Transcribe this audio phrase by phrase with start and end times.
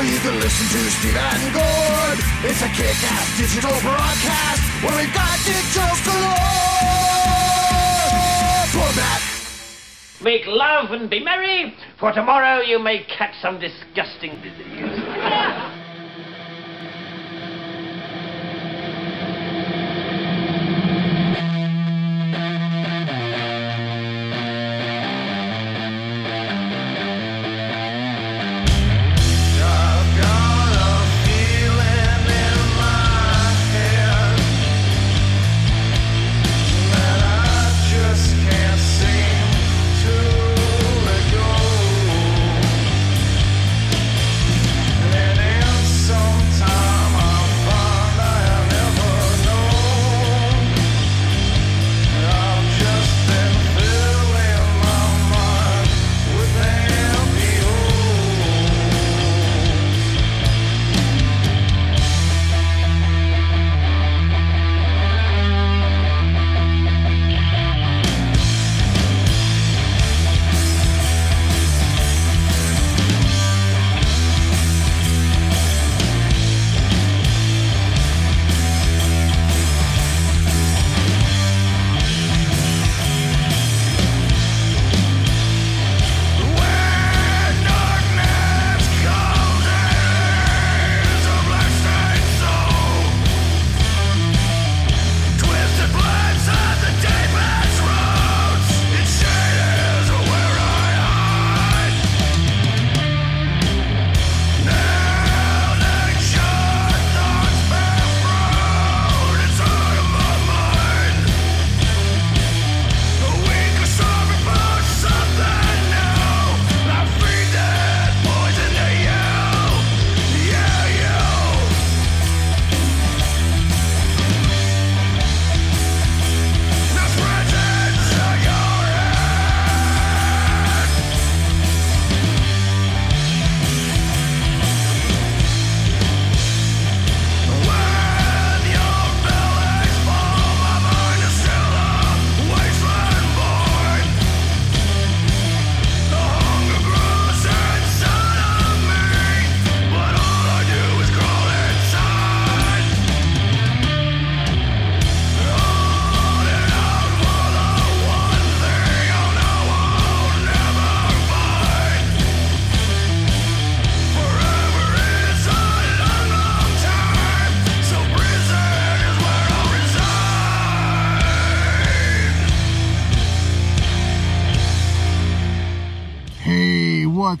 [0.00, 2.18] Podcast, where you can listen to Steve and Gord.
[2.44, 6.36] It's a kick-ass digital broadcast where we've got dick jokes galore.
[8.72, 9.22] Bone Bat.
[10.22, 15.76] Make love and be merry, for tomorrow you may catch some disgusting disease.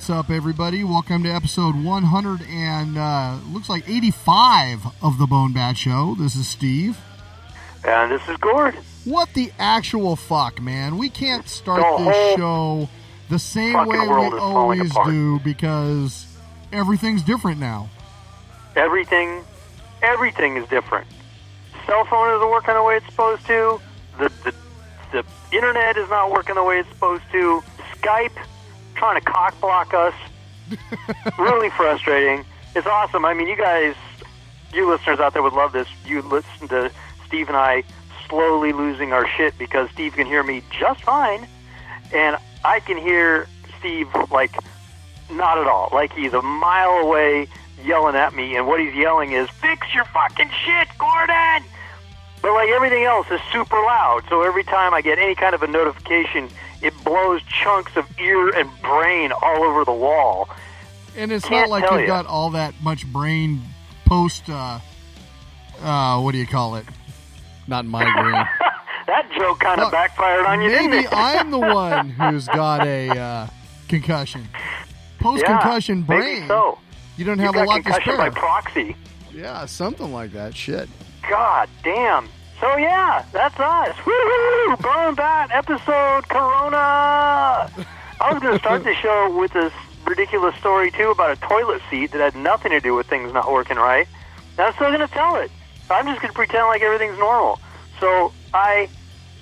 [0.00, 0.82] what's up, everybody?
[0.82, 6.16] Welcome to episode 100 and uh, looks like 85 of the Bone Bat Show.
[6.18, 6.98] This is Steve.
[7.84, 8.74] And this is Gord.
[9.04, 10.96] What the actual fuck, man?
[10.96, 12.88] We can't start The this show
[13.28, 16.26] the same way we world is falling always do because
[16.72, 17.90] everything's different now.
[18.76, 19.44] Everything,
[20.00, 21.08] everything is different.
[21.84, 23.78] Cell phone isn't working the way it's supposed to.
[24.18, 24.54] The, the,
[25.12, 25.24] the
[25.54, 27.62] internet is not working the way it's supposed to.
[27.98, 28.38] Skype
[29.00, 30.14] trying to cock block us.
[31.38, 32.44] really frustrating.
[32.76, 33.24] It's awesome.
[33.24, 33.96] I mean, you guys,
[34.72, 35.88] you listeners out there would love this.
[36.06, 36.92] You listen to
[37.26, 37.82] Steve and I
[38.28, 41.48] slowly losing our shit because Steve can hear me just fine,
[42.12, 43.48] and I can hear
[43.78, 44.54] Steve like
[45.30, 45.88] not at all.
[45.92, 47.48] Like he's a mile away
[47.82, 51.64] yelling at me, and what he's yelling is, "Fix your fucking shit, Gordon!"
[52.42, 55.62] But like everything else is super loud, so every time I get any kind of
[55.62, 56.50] a notification,
[56.82, 60.48] it blows chunks of ear and brain all over the wall.
[61.16, 62.06] And it's Can't not like you've ya.
[62.06, 63.60] got all that much brain
[64.06, 64.78] post, uh,
[65.82, 66.86] uh, what do you call it?
[67.66, 68.46] Not migraine.
[69.06, 71.12] That joke kind of Well, backfired on you, didn't Maybe it?
[71.12, 73.46] I'm the one who's got a uh,
[73.88, 74.46] concussion.
[75.18, 76.20] Post yeah, concussion brain.
[76.34, 76.78] Maybe so.
[77.16, 78.30] You don't You have a got lot to concussion spare.
[78.30, 78.96] by proxy.
[79.32, 80.54] Yeah, something like that.
[80.54, 80.88] Shit.
[81.28, 82.28] God damn.
[82.60, 83.96] So yeah, that's us.
[84.04, 84.76] Woo-hoo!
[84.76, 86.76] Bone Bat episode Corona.
[86.76, 89.72] I was going to start the show with this
[90.06, 93.50] ridiculous story too about a toilet seat that had nothing to do with things not
[93.50, 94.06] working right.
[94.58, 95.50] And I'm still going to tell it.
[95.90, 97.58] I'm just going to pretend like everything's normal.
[97.98, 98.90] So I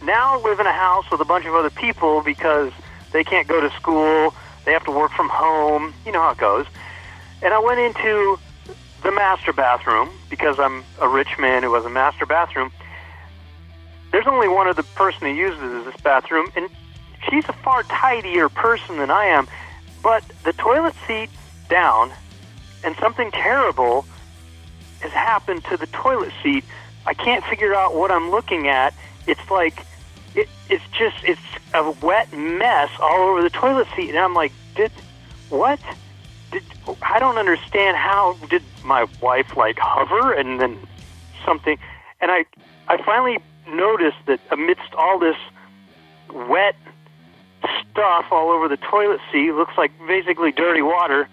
[0.00, 2.72] now live in a house with a bunch of other people because
[3.12, 4.32] they can't go to school.
[4.64, 5.92] They have to work from home.
[6.06, 6.66] You know how it goes.
[7.42, 8.38] And I went into
[9.02, 12.70] the master bathroom because I'm a rich man who has a master bathroom.
[14.10, 16.68] There's only one other person who uses this bathroom, and
[17.28, 19.46] she's a far tidier person than I am.
[20.02, 21.30] But the toilet seat
[21.68, 22.12] down,
[22.84, 24.06] and something terrible
[25.00, 26.64] has happened to the toilet seat.
[27.06, 28.94] I can't figure out what I'm looking at.
[29.26, 29.84] It's like
[30.34, 31.40] it, it's just it's
[31.74, 34.92] a wet mess all over the toilet seat, and I'm like, did
[35.50, 35.80] what?
[36.50, 36.62] Did,
[37.02, 40.78] I don't understand how did my wife like hover and then
[41.44, 41.78] something,
[42.20, 42.44] and I
[42.88, 45.36] I finally noticed that amidst all this
[46.32, 46.76] wet
[47.90, 51.28] stuff all over the toilet seat, looks like basically dirty water.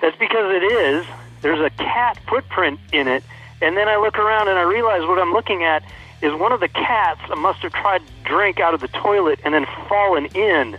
[0.00, 1.06] That's because it is.
[1.42, 3.22] There's a cat footprint in it,
[3.60, 5.82] and then I look around and I realize what I'm looking at
[6.22, 9.54] is one of the cats must have tried to drink out of the toilet and
[9.54, 10.78] then fallen in,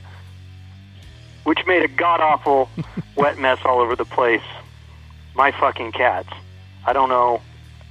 [1.44, 2.70] which made a god awful
[3.16, 4.44] wet mess all over the place.
[5.36, 6.30] My fucking cats.
[6.86, 7.42] I don't know.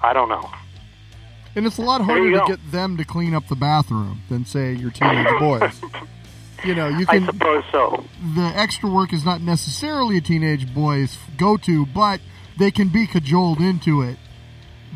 [0.02, 0.50] I don't know.
[1.58, 2.46] And it's a lot harder to go.
[2.46, 5.80] get them to clean up the bathroom than say your teenage boys.
[6.64, 8.04] You know, you I can suppose so.
[8.36, 12.20] the extra work is not necessarily a teenage boy's go to, but
[12.58, 14.18] they can be cajoled into it.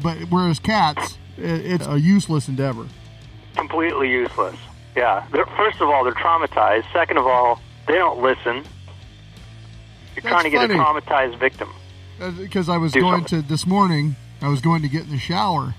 [0.03, 2.87] But whereas cats, it's a useless endeavor.
[3.57, 4.57] completely useless.
[4.97, 5.27] Yeah.
[5.33, 6.85] They're, first of all, they're traumatized.
[6.93, 8.55] Second of all, they don't listen.
[10.15, 10.75] You're That's trying to get funny.
[10.75, 11.71] a traumatized victim.
[12.21, 13.43] Uh, because I was Do going something.
[13.43, 15.75] to this morning, I was going to get in the shower,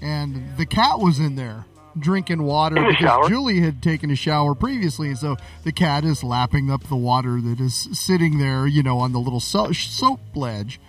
[0.00, 1.64] and the cat was in there
[1.98, 3.28] drinking water because shower?
[3.28, 7.40] Julie had taken a shower previously, and so the cat is lapping up the water
[7.40, 10.80] that is sitting there, you know, on the little so- soap ledge.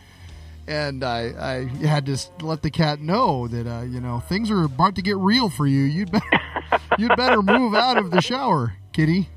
[0.67, 4.63] And I, I had to let the cat know that uh, you know things are
[4.63, 5.81] about to get real for you.
[5.81, 6.39] You'd better,
[6.97, 9.27] you'd better move out of the shower, kitty.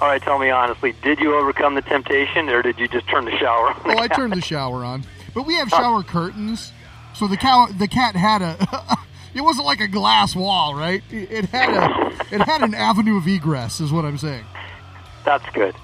[0.00, 3.24] All right, tell me honestly, did you overcome the temptation, or did you just turn
[3.26, 3.80] the shower on?
[3.84, 6.72] Oh, I turned the shower on, but we have shower curtains,
[7.20, 8.56] so the cow, the cat had a.
[9.34, 11.02] it wasn't like a glass wall, right?
[11.10, 14.46] It had a, it had an avenue of egress, is what I'm saying.
[15.26, 15.76] That's good.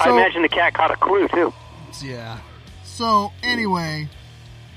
[0.00, 1.54] I imagine the cat caught a clue too.
[2.02, 2.40] Yeah.
[2.82, 4.08] So anyway,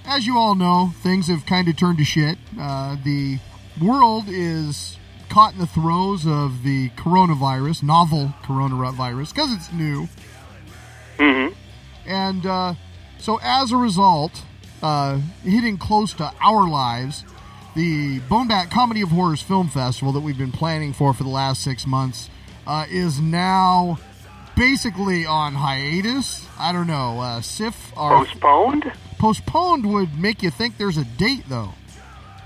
[0.05, 2.37] as you all know, things have kind of turned to shit.
[2.59, 3.39] Uh, the
[3.81, 4.99] world is
[5.29, 10.07] caught in the throes of the coronavirus, novel coronavirus, because it's new.
[11.17, 11.55] Mm-hmm.
[12.05, 12.75] And uh,
[13.17, 14.43] so, as a result,
[14.83, 17.23] uh, hitting close to our lives,
[17.75, 21.63] the Bonebat Comedy of Horrors Film Festival that we've been planning for for the last
[21.63, 22.29] six months
[22.67, 23.97] uh, is now
[24.55, 26.45] basically on hiatus.
[26.59, 27.19] I don't know.
[27.19, 28.91] Uh, SIFF are Postponed?
[29.17, 31.71] postponed would make you think there's a date though,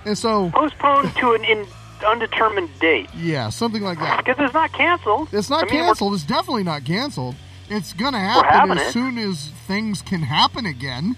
[0.06, 1.66] and so Postponed to an in,
[2.06, 3.10] undetermined date.
[3.16, 4.24] yeah, something like that.
[4.24, 5.28] Because it's not canceled.
[5.34, 6.14] It's not I mean, canceled.
[6.14, 7.36] It's definitely not canceled.
[7.70, 8.92] It's gonna happen as it.
[8.94, 11.18] soon as things can happen again.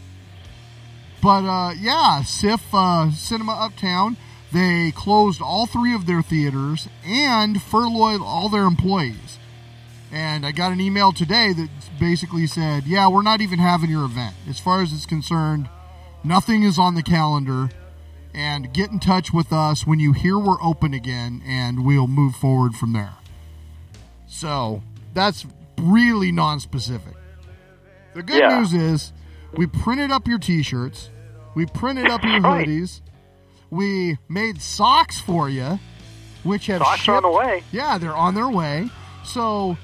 [1.21, 4.17] But uh, yeah, SIFF uh, Cinema Uptown,
[4.53, 9.37] they closed all three of their theaters and furloughed all their employees.
[10.11, 14.05] And I got an email today that basically said, "Yeah, we're not even having your
[14.05, 14.35] event.
[14.47, 15.69] As far as it's concerned,
[16.23, 17.69] nothing is on the calendar."
[18.31, 22.35] And get in touch with us when you hear we're open again, and we'll move
[22.35, 23.15] forward from there.
[24.27, 24.83] So
[25.15, 25.47] that's
[25.79, 27.15] really non-specific.
[28.13, 28.59] The good Yeah.
[28.59, 29.13] news is
[29.53, 31.09] we printed up your T-shirts,
[31.55, 33.01] we printed up your hoodies,
[33.69, 35.79] we made socks for you,
[36.43, 37.63] which have Socks are on the way.
[37.71, 38.89] Yeah, they're on their way.
[39.23, 39.77] So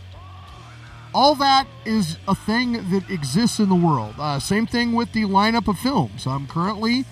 [1.14, 4.16] all that is a thing that exists in the world.
[4.20, 6.28] Uh, same thing with the lineup of films.
[6.28, 7.06] Um, currently,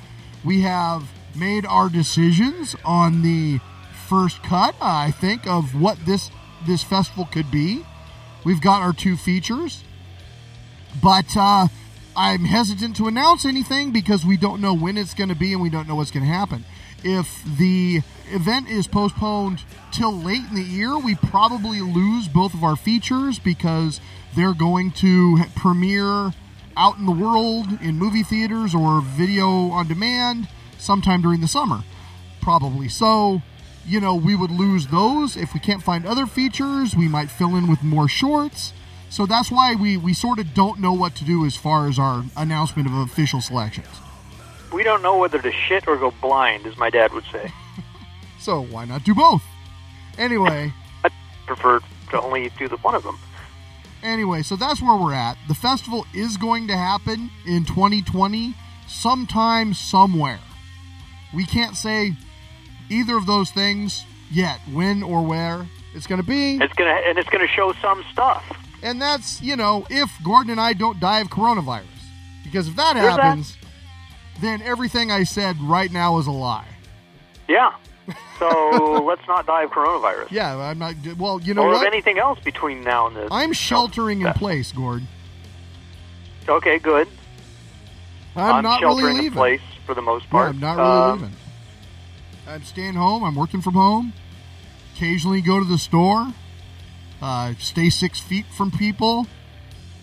[0.43, 3.59] we have made our decisions on the
[4.07, 4.75] first cut.
[4.75, 6.29] uh, I think of what this
[6.67, 7.85] this festival could be.
[8.43, 9.83] We've got our two features,
[11.01, 11.67] but uh,
[12.15, 15.61] I'm hesitant to announce anything because we don't know when it's going to be and
[15.61, 16.63] we don't know what's going to happen.
[17.03, 18.01] If the
[18.31, 23.39] event is postponed till late in the year, we probably lose both of our features
[23.39, 23.99] because
[24.35, 26.31] they're going to premiere
[26.77, 31.83] out in the world in movie theaters or video on demand sometime during the summer.
[32.41, 32.89] Probably.
[32.89, 33.41] So,
[33.85, 35.35] you know, we would lose those.
[35.35, 38.73] If we can't find other features, we might fill in with more shorts.
[39.13, 41.99] So that's why we, we sort of don't know what to do as far as
[41.99, 43.85] our announcement of official selections.
[44.73, 47.51] We don't know whether to shit or go blind, as my dad would say.
[48.39, 49.41] So why not do both?
[50.17, 50.73] Anyway,
[51.05, 51.09] I
[51.45, 51.79] prefer
[52.09, 53.17] to only do the one of them.
[54.01, 55.37] anyway, so that's where we're at.
[55.47, 58.53] The festival is going to happen in 2020
[58.85, 60.39] sometime somewhere.
[61.33, 62.17] We can't say
[62.89, 65.65] either of those things yet, when or where
[65.95, 66.57] it's going to be.
[66.57, 68.62] It's gonna and it's gonna show some stuff.
[68.83, 71.85] And that's, you know, if Gordon and I don't die of coronavirus.
[72.43, 73.57] Because if that happens,
[74.41, 76.67] then everything I said right now is a lie.
[77.47, 77.73] Yeah.
[78.39, 80.29] So let's not die of coronavirus.
[80.31, 80.95] Yeah, I'm not.
[81.17, 81.87] Well, you know or what?
[81.87, 83.27] of anything else between now and the.
[83.31, 85.03] I'm sheltering in place, Gord.
[86.49, 87.07] Okay, good.
[88.35, 89.37] I'm, not sheltering really in leaving.
[89.37, 90.49] place for the most Yeah, part.
[90.49, 91.35] I'm not really Um, leaving.
[92.49, 93.23] I'm staying home.
[93.23, 94.11] I'm working from home.
[94.95, 96.27] Occasionally go to the store.
[97.23, 99.25] Uh, stay six feet from people.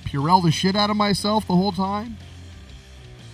[0.07, 2.17] Purell the shit out of myself the whole time.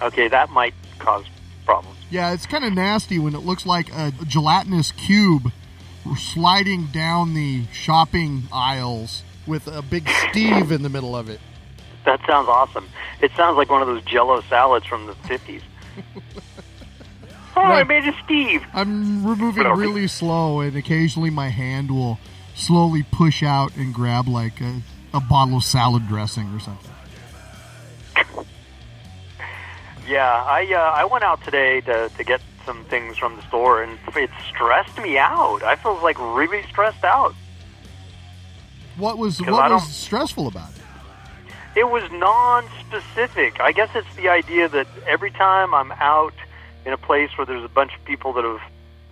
[0.03, 1.25] Okay, that might cause
[1.65, 1.97] problems.
[2.11, 5.53] Yeah, it's kind of nasty when it looks like a gelatinous cube
[6.17, 11.41] sliding down the shopping aisles with a big Steve in the middle of it.
[12.05, 12.89] That sounds awesome.
[13.21, 15.63] It sounds like one of those Jello salads from the fifties.
[17.57, 17.87] oh, I Right.
[17.89, 18.63] made a Steve.
[18.75, 22.19] I'm removing But are we- really slow, and occasionally my hand will
[22.57, 24.83] slowly push out and grab like a,
[25.15, 26.91] a bottle of salad dressing or something.
[30.09, 33.83] Yeah, I uh, I went out today to to get some things from the store,
[33.83, 35.63] and it stressed me out.
[35.63, 37.35] I feel like really stressed out.
[38.97, 40.83] What was what was stressful about it?
[41.77, 43.61] It was non-specific.
[43.61, 46.33] I guess it's the idea that every time I'm out
[46.87, 48.63] in a place where there's a bunch of people that have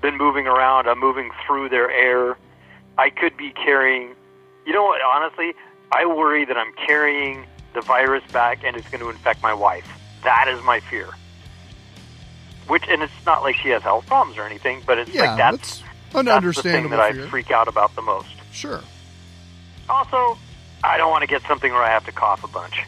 [0.01, 2.39] been moving around, I'm moving through their air.
[2.99, 4.15] I could be carrying.
[4.67, 5.01] You know what?
[5.03, 5.55] Honestly,
[5.93, 9.87] I worry that I'm carrying the virus back and it's going to infect my wife.
[10.23, 11.09] That is my fear.
[12.69, 15.39] Which, and it's not like she has health problems or anything, but it's Yeah, like
[15.39, 18.29] that's, that's an that's the thing that I freak out about the most.
[18.53, 18.81] Sure.
[19.89, 20.39] Also,
[20.83, 22.81] I don't want to get something where I have to cough a bunch.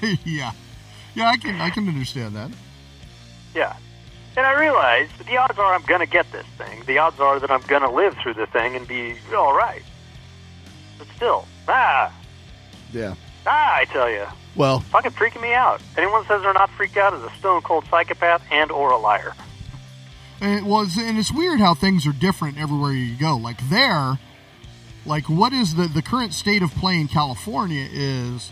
[0.24, 0.52] yeah,
[1.14, 2.50] yeah, I can I can understand that.
[3.54, 3.76] Yeah.
[4.36, 6.82] And I realize that the odds are I'm going to get this thing.
[6.86, 9.82] The odds are that I'm going to live through the thing and be all right.
[10.98, 12.12] But still, ah,
[12.92, 13.14] Yeah.
[13.46, 14.24] ah, I tell you,
[14.56, 15.80] Well, fucking freaking me out.
[15.98, 19.34] Anyone says they're not freaked out is a stone cold psychopath and or a liar.
[20.40, 23.36] And it was, and it's weird how things are different everywhere you go.
[23.36, 24.18] Like there,
[25.06, 28.50] like what is the the current state of play in California is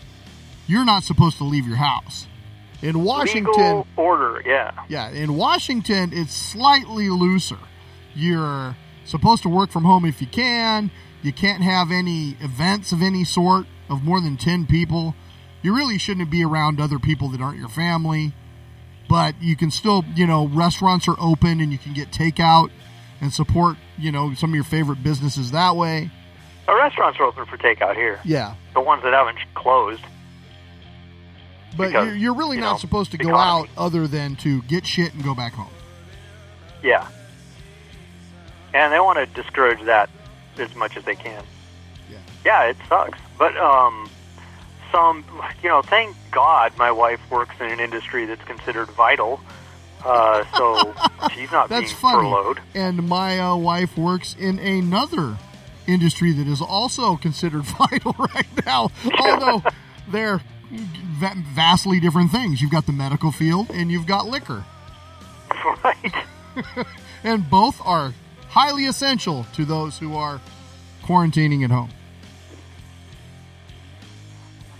[0.66, 2.26] you're not supposed to leave your house.
[2.82, 4.72] In Washington, Legal order, yeah.
[4.88, 7.58] yeah, in Washington it's slightly looser.
[8.14, 10.90] You're supposed to work from home if you can.
[11.22, 15.14] You can't have any events of any sort of more than 10 people.
[15.62, 18.32] You really shouldn't be around other people that aren't your family.
[19.08, 22.70] But you can still, you know, restaurants are open and you can get takeout
[23.20, 26.10] and support, you know, some of your favorite businesses that way.
[26.66, 28.20] The restaurants are open for takeout here.
[28.24, 28.54] Yeah.
[28.72, 30.02] The ones that haven't closed.
[31.76, 33.68] But Because, you're, you're really you not know, supposed to go economy.
[33.70, 35.70] out other than to get shit and go back home.
[36.82, 37.06] Yeah.
[38.74, 40.08] And they want to discourage that
[40.58, 41.42] as much as they can.
[42.10, 42.18] Yeah.
[42.44, 43.18] Yeah, it sucks.
[43.38, 44.08] But um
[44.92, 45.24] some
[45.62, 49.40] you know, thank God my wife works in an industry that's considered vital.
[50.04, 50.94] Uh, so
[51.34, 52.28] she's not That's being funny.
[52.30, 52.60] furloughed.
[52.74, 55.36] And my uh, wife works in another
[55.86, 59.62] industry that is also considered vital right now, although
[60.08, 62.60] they're vastly different things.
[62.60, 64.64] You've got the medical field and you've got liquor,
[65.84, 66.14] right.
[67.24, 68.14] and both are
[68.48, 70.40] highly essential to those who are
[71.02, 71.90] quarantining at home.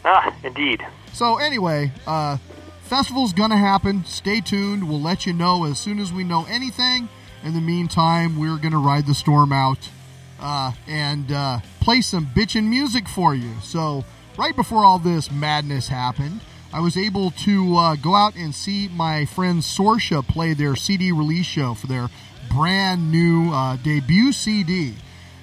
[0.05, 0.87] Ah, indeed.
[1.13, 2.39] So anyway, uh,
[2.83, 4.05] festival's gonna happen.
[4.05, 4.89] Stay tuned.
[4.89, 7.09] We'll let you know as soon as we know anything.
[7.43, 9.89] In the meantime, we're gonna ride the storm out
[10.41, 13.55] uh, and uh, play some bitchin' music for you.
[13.63, 14.05] So
[14.41, 16.41] right before all this madness happened,
[16.73, 21.13] I was able to uh, go out and see my friend Sorcia play their CD
[21.13, 22.09] release show for their
[22.51, 24.95] brand new uh, debut CD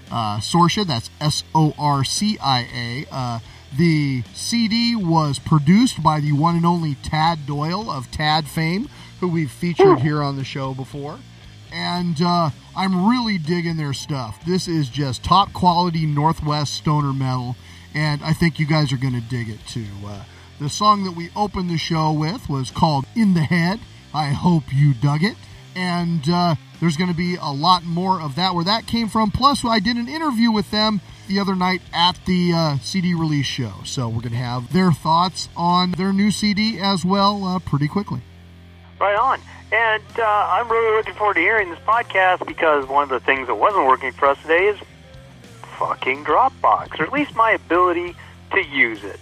[0.09, 0.83] uh, Sorcia.
[0.83, 3.13] That's S O R C I A.
[3.13, 3.39] Uh,
[3.77, 8.89] the CD was produced by the one and only Tad Doyle of Tad fame,
[9.19, 11.19] who we've featured here on the show before.
[11.71, 14.43] And uh, I'm really digging their stuff.
[14.43, 17.55] This is just top quality Northwest stoner metal,
[17.97, 19.87] and I think you guys are going to dig it too.
[20.05, 20.23] Uh,
[20.59, 23.79] the song that we opened the show with was called In the Head.
[24.13, 25.35] I hope you dug it.
[25.75, 29.31] And uh, there's going to be a lot more of that where that came from.
[29.31, 33.47] Plus, I did an interview with them the other night at the uh, CD release
[33.47, 33.73] show.
[33.83, 37.87] So we're going to have their thoughts on their new CD as well uh, pretty
[37.87, 38.21] quickly.
[39.01, 39.41] Right on.
[39.71, 43.47] And uh, I'm really looking forward to hearing this podcast because one of the things
[43.47, 44.79] that wasn't working for us today is
[45.77, 48.15] fucking Dropbox, or at least my ability
[48.51, 49.19] to use it.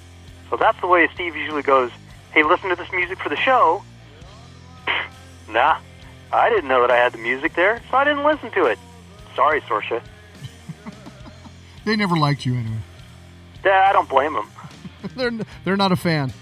[0.49, 1.91] So that's the way Steve usually goes,
[2.31, 3.83] hey, listen to this music for the show.
[5.49, 5.77] nah,
[6.31, 8.79] I didn't know that I had the music there, so I didn't listen to it.
[9.35, 10.01] Sorry, Sorcia.
[11.85, 12.79] They never liked you anyway.
[13.63, 14.49] Yeah, I don't blame them.
[15.15, 15.31] they're
[15.63, 16.33] they're not a fan.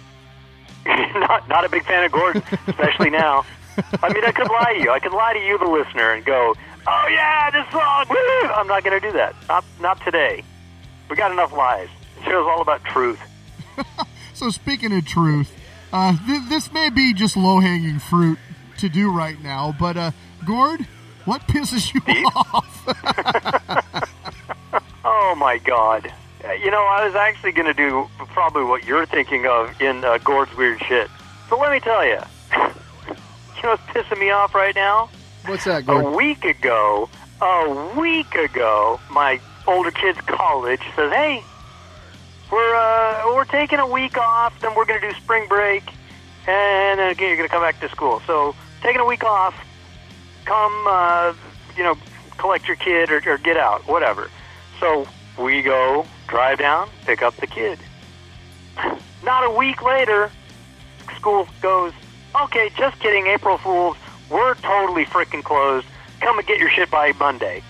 [0.85, 3.43] not not a big fan of Gordon, especially now.
[4.01, 4.91] I mean, I could lie to you.
[4.91, 6.55] I could lie to you, the listener, and go,
[6.87, 8.49] "Oh yeah, this song." Woo!
[8.49, 9.35] I'm not going to do that.
[9.47, 10.43] Not not today.
[11.09, 11.89] We got enough lies.
[12.15, 13.19] This show's all about truth.
[14.35, 15.53] So speaking of truth,
[15.93, 18.39] uh, th- this may be just low hanging fruit
[18.79, 20.11] to do right now, but uh,
[20.43, 20.87] Gord,
[21.25, 22.01] what pisses you
[22.35, 24.03] off?
[25.05, 26.11] Oh my God.
[26.43, 30.03] Uh, You know, I was actually going to do probably what you're thinking of in
[30.03, 31.09] uh, Gord's weird shit.
[31.49, 32.19] So let me tell you.
[32.51, 32.57] you
[33.63, 35.09] know what's pissing me off right now?
[35.45, 37.09] What's that, A week ago,
[37.41, 41.43] a week ago, my older kid's college says, "Hey,
[42.51, 45.83] we're uh, we're taking a week off, then we're going to do spring break,
[46.47, 48.21] and then again you're going to come back to school.
[48.25, 49.53] So taking a week off,
[50.45, 51.33] come, uh,
[51.75, 51.97] you know,
[52.37, 54.29] collect your kid or, or get out, whatever."
[54.79, 55.07] So
[55.37, 57.79] we go drive down, pick up the kid.
[59.23, 60.31] Not a week later,
[61.17, 61.93] school goes,
[62.43, 63.95] okay, just kidding, April Fools,
[64.33, 65.85] we're totally freaking closed.
[66.19, 67.61] Come and get your shit by Monday.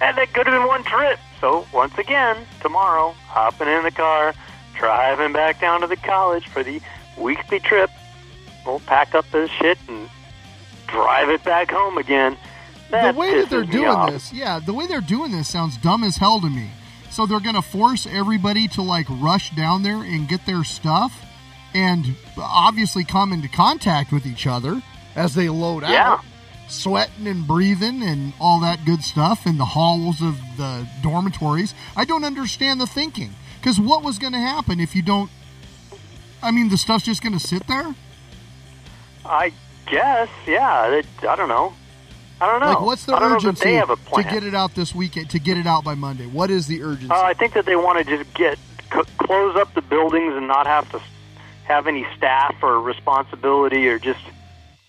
[0.00, 1.18] And that could have been one trip.
[1.40, 4.34] So once again, tomorrow, hopping in the car,
[4.74, 6.80] driving back down to the college for the
[7.18, 7.90] weekly trip.
[8.64, 10.08] We'll pack up this shit and
[10.86, 12.36] drive it back home again.
[12.90, 16.16] the way that they're doing this, yeah, the way they're doing this sounds dumb as
[16.16, 16.70] hell to me.
[17.10, 21.24] So they're going to force everybody to like rush down there and get their stuff
[21.74, 24.82] and obviously come into contact with each other
[25.16, 26.12] as they load Yeah.
[26.12, 26.24] out,
[26.68, 31.74] sweating and breathing and all that good stuff in the halls of the dormitories.
[31.96, 33.34] I don't understand the thinking.
[33.60, 35.30] Because what was going to happen if you don't?
[36.42, 37.94] I mean, the stuff's just going to sit there?
[39.24, 39.52] I
[39.86, 40.86] guess, yeah.
[40.88, 41.72] It, I don't know.
[42.40, 42.66] I don't know.
[42.68, 45.56] Like, what's the urgency they have a to get it out this weekend, to get
[45.56, 46.26] it out by Monday?
[46.26, 47.10] What is the urgency?
[47.10, 48.58] Uh, I think that they want to just get
[48.92, 51.00] c- close up the buildings and not have to
[51.64, 54.20] have any staff or responsibility, or just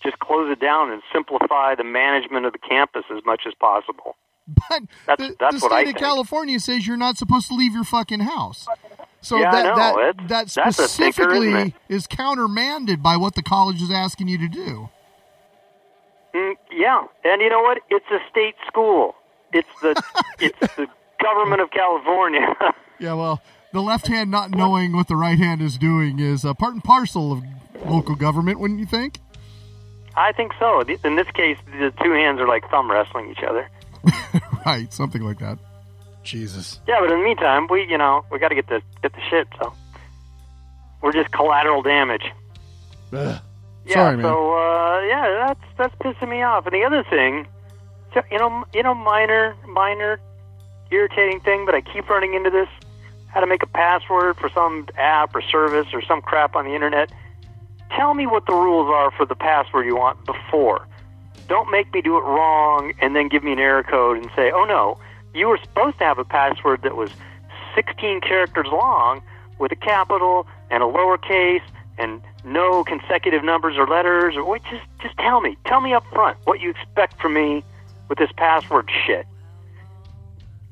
[0.02, 4.16] just close it down and simplify the management of the campus as much as possible.
[4.46, 5.98] But That's- the, that's the what I state of think.
[5.98, 8.66] California says you're not supposed to leave your fucking house.
[9.20, 11.74] So Yeah, that that that that's thinker, specifically it?
[11.88, 14.88] is countermanded by what the college is asking you to do.
[16.34, 17.78] Mm, yeah, and you know what?
[17.90, 19.14] It's a state school.
[19.52, 20.00] It's the
[20.38, 20.86] it's the
[21.22, 22.54] government of California.
[23.00, 23.40] Yeah, well,
[23.72, 26.82] the left hand not knowing what the right hand is doing is a part and
[26.82, 27.44] parcel of
[27.86, 29.20] local government, wouldn't you think?
[30.18, 30.80] I think so.
[30.80, 33.68] In this case, the two hands are like thumb wrestling each other.
[34.66, 35.58] right, something like that.
[36.24, 36.80] Jesus.
[36.86, 39.20] Yeah, but in the meantime, we you know we got to get the get the
[39.30, 39.48] shit.
[39.60, 39.72] So
[41.00, 42.24] we're just collateral damage.
[43.12, 43.40] Ugh.
[43.86, 44.24] Yeah, Sorry, man.
[44.24, 46.66] so uh, yeah, that's that's pissing me off.
[46.66, 47.46] And the other thing,
[48.12, 50.20] so, you know, you know, minor, minor,
[50.90, 52.68] irritating thing, but I keep running into this:
[53.28, 56.74] how to make a password for some app or service or some crap on the
[56.74, 57.10] internet.
[57.90, 60.86] Tell me what the rules are for the password you want before.
[61.48, 64.50] Don't make me do it wrong and then give me an error code and say,
[64.50, 64.98] "Oh no,
[65.34, 67.10] you were supposed to have a password that was
[67.74, 69.22] 16 characters long
[69.58, 71.62] with a capital and a lowercase
[71.98, 74.36] and no consecutive numbers or letters.
[74.36, 75.56] Or wait, just just tell me.
[75.66, 77.64] Tell me up front what you expect from me
[78.08, 79.26] with this password shit.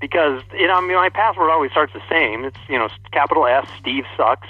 [0.00, 2.44] Because you know I mean my password always starts the same.
[2.44, 4.48] It's you know capital S Steve sucks.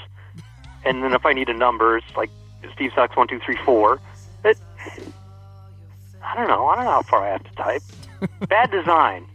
[0.84, 2.30] And then if I need a number it's like
[2.74, 4.00] Steve sucks one two three four
[4.44, 4.58] it,
[6.24, 7.82] I don't know I don't know how far I have to type
[8.48, 9.26] bad design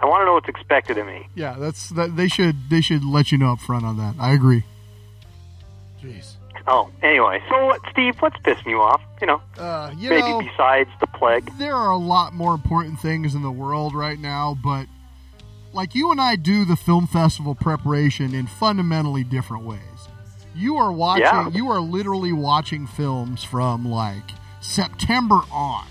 [0.00, 2.16] I want to know what's expected of me Yeah, that's that.
[2.16, 4.14] They should they should let you know up front on that.
[4.18, 4.64] I agree.
[6.02, 6.34] Jeez.
[6.66, 10.40] oh anyway so what Steve what's pissing you off you know Uh, you maybe know,
[10.40, 14.56] besides the plague there are a lot more important things in the world right now,
[14.64, 14.86] but
[15.72, 19.99] like you and I do the film festival preparation in fundamentally different ways.
[20.54, 21.48] You are watching, Yeah.
[21.48, 25.86] you are literally watching films from like September on,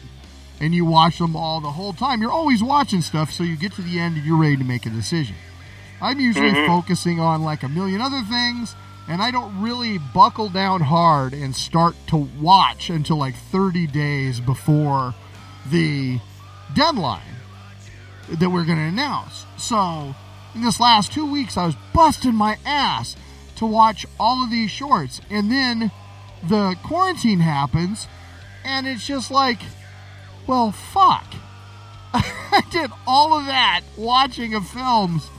[0.59, 2.21] and you watch them all the whole time.
[2.21, 4.85] You're always watching stuff, so you get to the end and you're ready to make
[4.85, 5.35] a decision.
[6.01, 6.67] I'm usually mm-hmm.
[6.67, 8.75] focusing on like a million other things,
[9.07, 14.39] and I don't really buckle down hard and start to watch until like 30 days
[14.39, 15.13] before
[15.69, 16.19] the
[16.75, 17.21] deadline
[18.29, 19.45] that we're going to announce.
[19.57, 20.13] So
[20.55, 23.15] in this last two weeks, I was busting my ass
[23.59, 25.19] to watch all of these shorts.
[25.29, 25.91] And then
[26.47, 28.07] the quarantine happens,
[28.63, 29.59] and it's just like,
[30.47, 31.25] well, fuck.
[32.13, 35.29] I did all of that watching of films,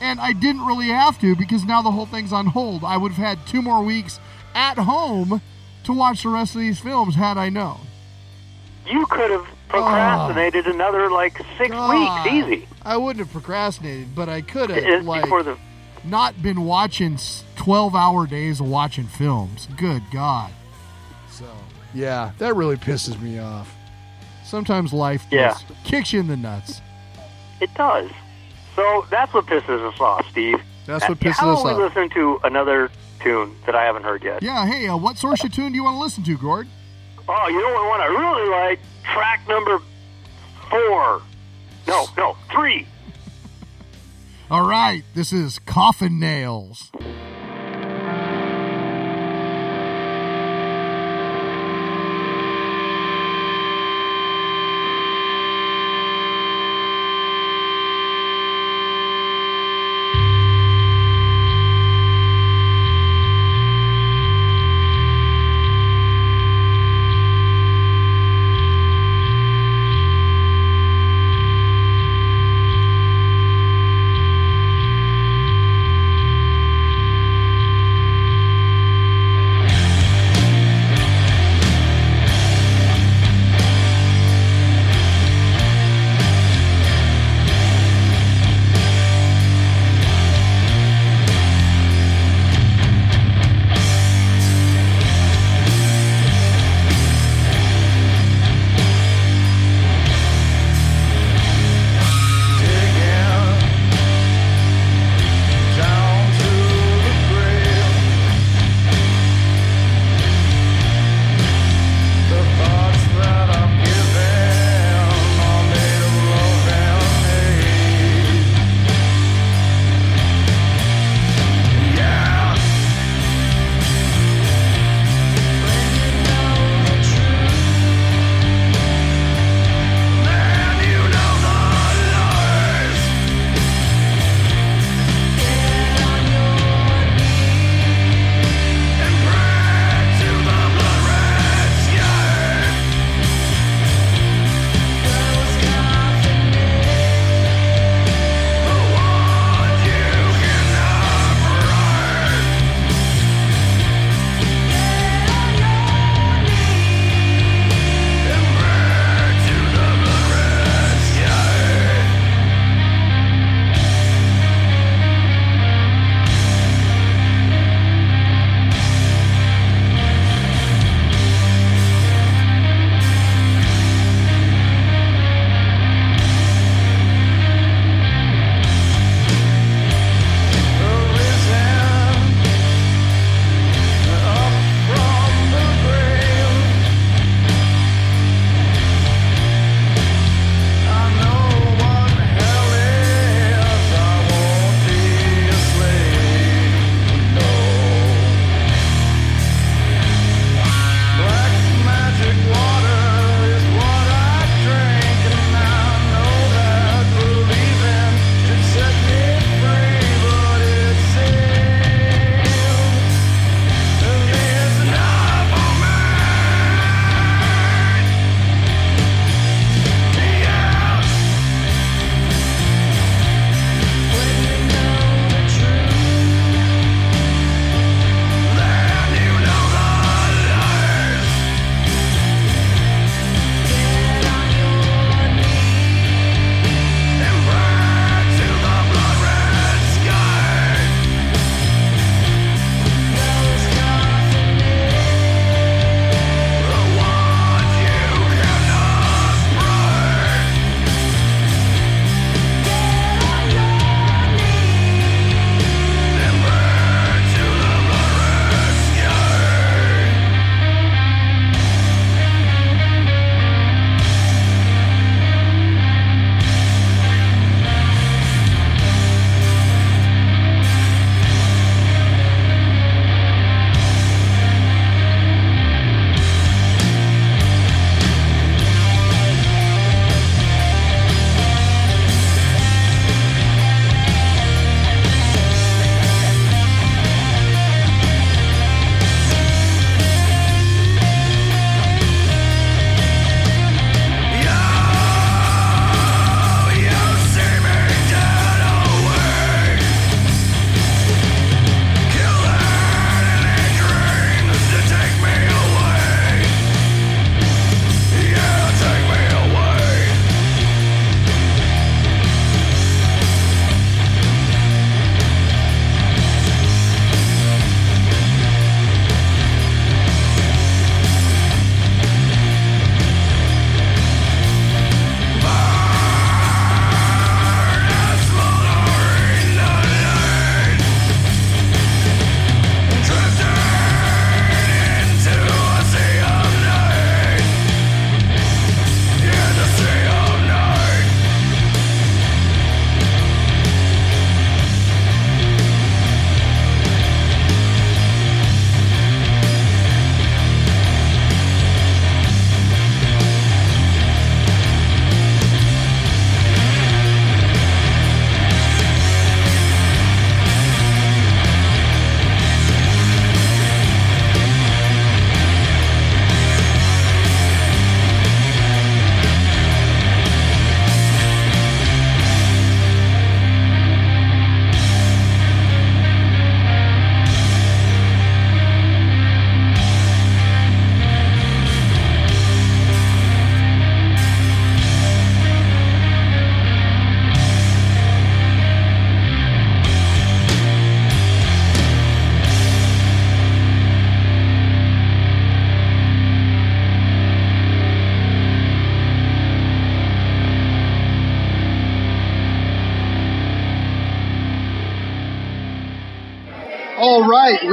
[0.00, 2.84] and I didn't really have to because now the whole thing's on hold.
[2.84, 4.20] I would have had two more weeks
[4.54, 5.40] at home
[5.84, 7.80] to watch the rest of these films had I known.
[8.86, 10.72] You could have procrastinated oh.
[10.72, 12.68] another like six weeks, easy.
[12.82, 15.56] I wouldn't have procrastinated, but I could have like before the
[16.04, 17.18] not been watching
[17.56, 19.68] twelve-hour days of watching films.
[19.76, 20.50] Good God.
[21.30, 21.44] So
[21.92, 23.74] yeah, that really pisses me off.
[24.44, 25.52] Sometimes life Yeah.
[25.52, 26.80] just kicks you in the nuts.
[27.60, 28.10] It does.
[28.76, 30.60] So that's what pisses us off, Steve.
[30.86, 31.94] That's what Uh, pisses How us about we off.
[31.96, 32.90] listen to another
[33.20, 34.42] tune that I haven't heard yet?
[34.42, 36.68] Yeah, hey, uh, what source of tune do you want to listen to, Gord?
[37.26, 38.80] Oh, you know what one I really like?
[39.04, 39.78] Track number
[40.68, 41.22] four.
[41.86, 42.86] No, no, three.
[44.50, 46.92] All right, this is Coffin Nails.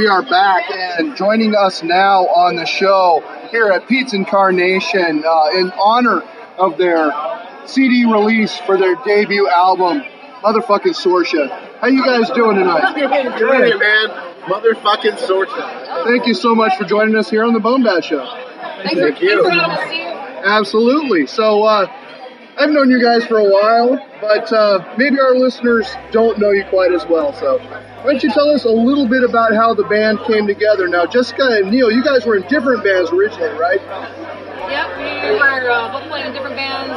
[0.02, 5.50] We are back, and joining us now on the show here at Pete's Incarnation uh,
[5.54, 6.24] in honor
[6.58, 7.12] of their
[7.68, 10.02] CD release for their debut album,
[10.42, 11.52] Motherfucking Sorcia.
[11.78, 12.96] How you guys doing tonight?
[13.38, 14.10] Great, man.
[14.50, 16.06] Motherfucking Sorcia.
[16.06, 18.26] Thank you so much for joining us here on the Bone Bat Show.
[18.84, 19.48] Thank you.
[20.44, 21.28] Absolutely.
[21.28, 21.86] So, uh,
[22.62, 26.64] I've known you guys for a while, but uh, maybe our listeners don't know you
[26.66, 27.34] quite as well.
[27.34, 30.88] So, why don't you tell us a little bit about how the band came together?
[30.88, 33.82] Now, Jessica and Neil, you guys were in different bands originally, right?
[34.70, 36.94] Yep, we were uh, both playing in different bands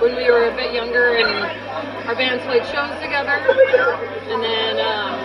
[0.00, 1.34] when we were a bit younger, and
[2.06, 3.42] our bands played shows together.
[4.30, 5.18] And then um,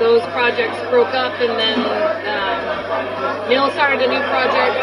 [0.00, 4.82] those projects broke up, and then um, Neil started a new project,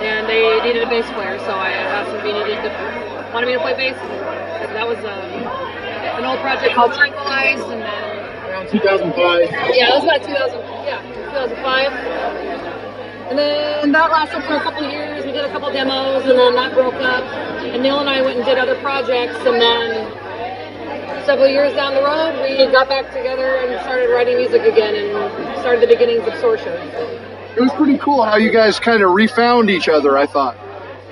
[0.00, 2.99] and they needed a bass player, so I asked if he needed to,
[3.32, 3.96] wanted me to play bass.
[4.74, 5.06] That was um,
[6.18, 9.50] an old project called Tranquilize, and then Around 2005.
[9.74, 10.58] yeah, that was about 2000.
[10.86, 11.02] Yeah,
[11.54, 11.92] 2005.
[13.30, 15.24] And then that lasted for a couple of years.
[15.24, 17.22] We did a couple demos, and then that broke up.
[17.62, 22.02] And Neil and I went and did other projects, and then several years down the
[22.02, 26.34] road, we got back together and started writing music again, and started the beginnings of
[26.34, 26.74] Sorcia.
[27.56, 30.56] It was pretty cool how you guys kind of refound each other, I thought.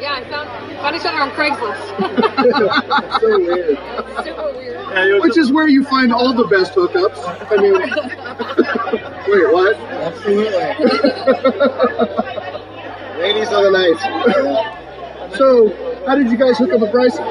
[0.00, 3.18] Yeah, I found found each other on Craigslist.
[3.20, 3.76] so weird.
[4.24, 4.78] Super weird.
[4.90, 7.18] Yeah, was Which is where you find all the best hookups.
[7.50, 7.72] I mean,
[9.28, 9.76] wait, what?
[9.76, 10.54] Absolutely.
[13.18, 13.98] Ladies of the night.
[15.36, 15.68] So,
[16.06, 17.24] how did you guys hook up with Bryson?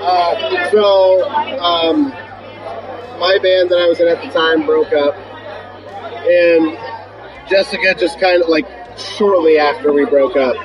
[0.00, 2.12] Uh, so, um,
[3.18, 6.78] my band that I was in at the time broke up, and
[7.48, 8.64] Jessica just kind of like
[8.98, 10.56] shortly after we broke up,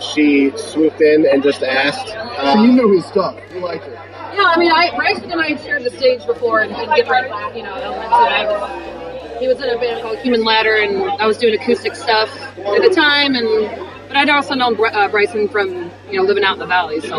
[0.00, 2.08] she swooped in and just asked.
[2.08, 3.36] So you Uh, know his stuff.
[3.54, 3.92] You liked it.
[4.34, 7.26] Yeah, I mean, I Bryson and I had shared the stage before in, in different,
[7.54, 8.14] you know, elements.
[8.14, 11.54] And I was, he was in a band called Human Ladder, and I was doing
[11.54, 13.34] acoustic stuff at the time.
[13.34, 16.66] And but I'd also known Bry- uh, Bryson from, you know, living out in the
[16.66, 17.00] valley.
[17.00, 17.16] So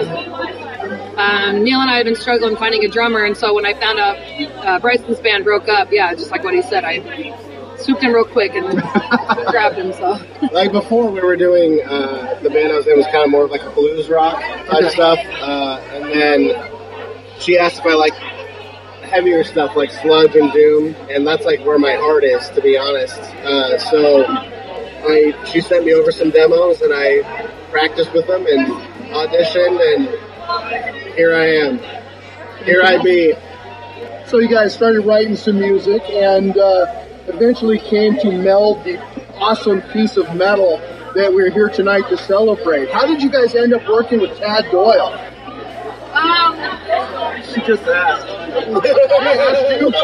[1.17, 3.99] um, Neil and I had been struggling finding a drummer, and so when I found
[3.99, 4.17] out
[4.65, 6.99] uh, Bryson's band broke up, yeah, just like what he said, I
[7.83, 8.81] swooped in real quick and
[9.47, 9.93] grabbed him.
[9.93, 10.19] So
[10.51, 13.45] like before, we were doing uh, the band I was in was kind of more
[13.45, 16.71] of like a blues rock type stuff, uh, and then
[17.39, 18.13] she asked if I like
[19.03, 22.77] heavier stuff like sludge and doom, and that's like where my heart is, to be
[22.77, 23.19] honest.
[23.19, 27.21] Uh, so I she sent me over some demos, and I
[27.69, 28.67] practiced with them and
[29.13, 31.79] auditioned, and here I am.
[32.65, 33.33] Here I be.
[34.25, 38.99] So you guys started writing some music and uh, eventually came to meld the
[39.35, 40.77] awesome piece of metal
[41.15, 42.89] that we're here tonight to celebrate.
[42.89, 45.13] How did you guys end up working with Tad Doyle?
[46.13, 46.55] um,
[47.53, 48.27] She just asked.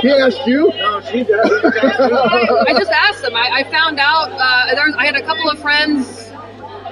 [0.02, 0.72] she asked you?
[0.76, 1.52] No, she does.
[1.64, 3.36] I just asked them.
[3.36, 6.28] I, I found out uh, there I had a couple of friends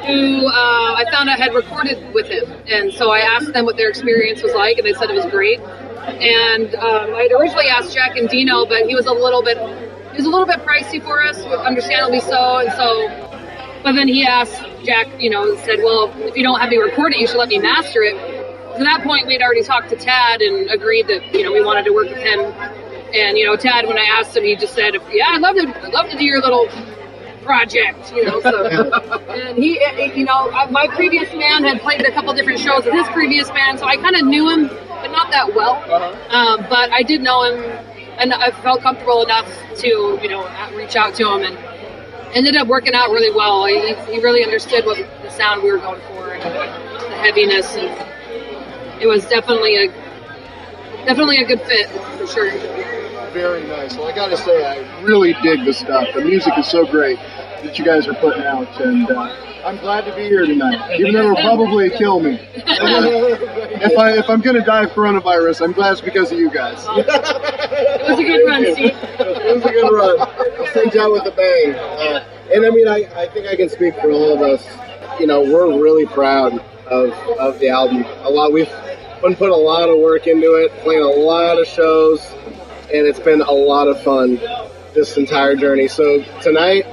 [0.06, 3.78] who uh, I found out had recorded with him, and so I asked them what
[3.78, 5.60] their experience was like, and they said it was great.
[5.60, 9.87] And um, I had originally asked Jack Endino, but he was a little bit he
[10.18, 12.58] was a little bit pricey for us, understandably so.
[12.58, 13.08] And so,
[13.84, 17.14] but then he asked Jack, you know, said, "Well, if you don't have me record
[17.14, 18.16] it, you should let me master it."
[18.76, 21.86] At that point, we'd already talked to Tad and agreed that you know we wanted
[21.86, 22.40] to work with him.
[23.14, 25.86] And you know, Tad, when I asked him, he just said, "Yeah, I'd love to,
[25.86, 26.68] I'd love to do your little
[27.44, 28.66] project." You know, so
[29.30, 29.80] and he,
[30.16, 33.80] you know, my previous man had played a couple different shows with his previous band,
[33.80, 35.76] so I kind of knew him, but not that well.
[36.30, 39.88] Um, but I did know him, and I felt comfortable enough to,
[40.22, 41.58] you know, reach out to him, and
[42.34, 43.66] ended up working out really well.
[43.66, 49.02] He, he really understood what the sound we were going for, and the heaviness, and
[49.02, 49.88] it was definitely a
[51.06, 52.52] definitely a good fit for sure.
[53.34, 53.96] Very nice.
[53.96, 56.08] Well, I gotta say, I really dig the stuff.
[56.16, 57.20] The music is so great
[57.64, 61.00] that you guys are putting out, and uh, I'm glad to be here tonight.
[61.00, 62.40] Even though it'll probably kill me.
[62.56, 66.86] if I if I'm gonna die of coronavirus, I'm glad it's because of you guys.
[67.78, 68.96] It was a good run, Steve.
[69.20, 70.74] it was a good run.
[70.74, 71.76] Sent out with a bang.
[71.76, 74.66] Uh, and I mean, I, I think I can speak for all of us.
[75.20, 76.54] You know, we're really proud
[76.88, 78.04] of, of the album.
[78.22, 78.72] A lot we've
[79.22, 82.26] been put a lot of work into it, playing a lot of shows,
[82.94, 84.40] and it's been a lot of fun
[84.94, 85.88] this entire journey.
[85.88, 86.86] So tonight,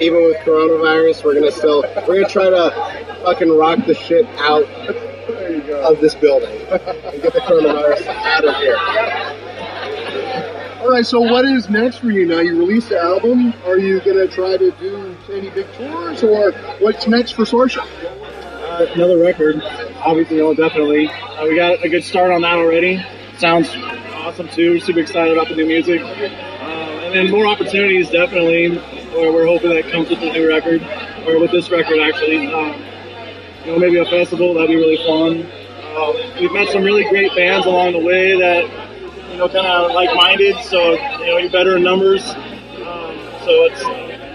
[0.00, 4.64] even with coronavirus, we're gonna still we're gonna try to fucking rock the shit out
[4.64, 9.43] of this building and get the coronavirus out of here.
[10.84, 11.06] All right.
[11.06, 12.40] So what is next for you now?
[12.40, 13.54] You released the album.
[13.64, 17.78] Are you gonna try to do any big tours, or what's next for Sorcia?
[17.80, 19.62] Uh, another record,
[20.04, 21.08] obviously, oh, definitely.
[21.08, 23.02] Uh, we got a good start on that already.
[23.38, 23.74] Sounds
[24.16, 24.78] awesome too.
[24.78, 26.02] Super excited about the new music.
[26.02, 28.76] Uh, and and more opportunities definitely.
[29.16, 30.82] Or we're hoping that comes with the new record,
[31.26, 32.52] or with this record actually.
[32.52, 32.84] Um,
[33.64, 35.50] you know, maybe a festival that'd be really fun.
[35.96, 38.83] Um, we've met some really great bands along the way that
[39.34, 42.22] you know kind of like-minded, so you know you're better in numbers.
[42.30, 43.84] Um, so it's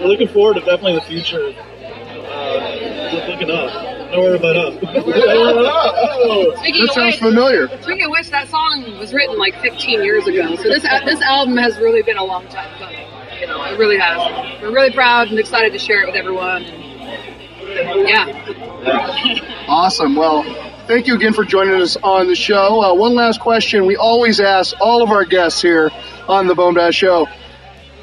[0.00, 1.48] we're looking forward to definitely the future.
[1.48, 4.10] Uh, just looking up.
[4.12, 4.74] Nowhere but up.
[4.82, 7.68] oh, Speaking that of sounds which- familiar.
[7.82, 10.54] Speaking of which, that song was written like 15 years ago.
[10.56, 13.06] So this this album has really been a long time coming.
[13.40, 14.60] You know, it really has.
[14.60, 16.64] We're really proud and excited to share it with everyone.
[16.64, 19.64] And, yeah.
[19.68, 20.16] Awesome.
[20.16, 20.42] Well,
[20.90, 22.82] thank you again for joining us on the show.
[22.82, 25.88] Uh, one last question we always ask all of our guests here
[26.26, 27.28] on the Bone Bat Show.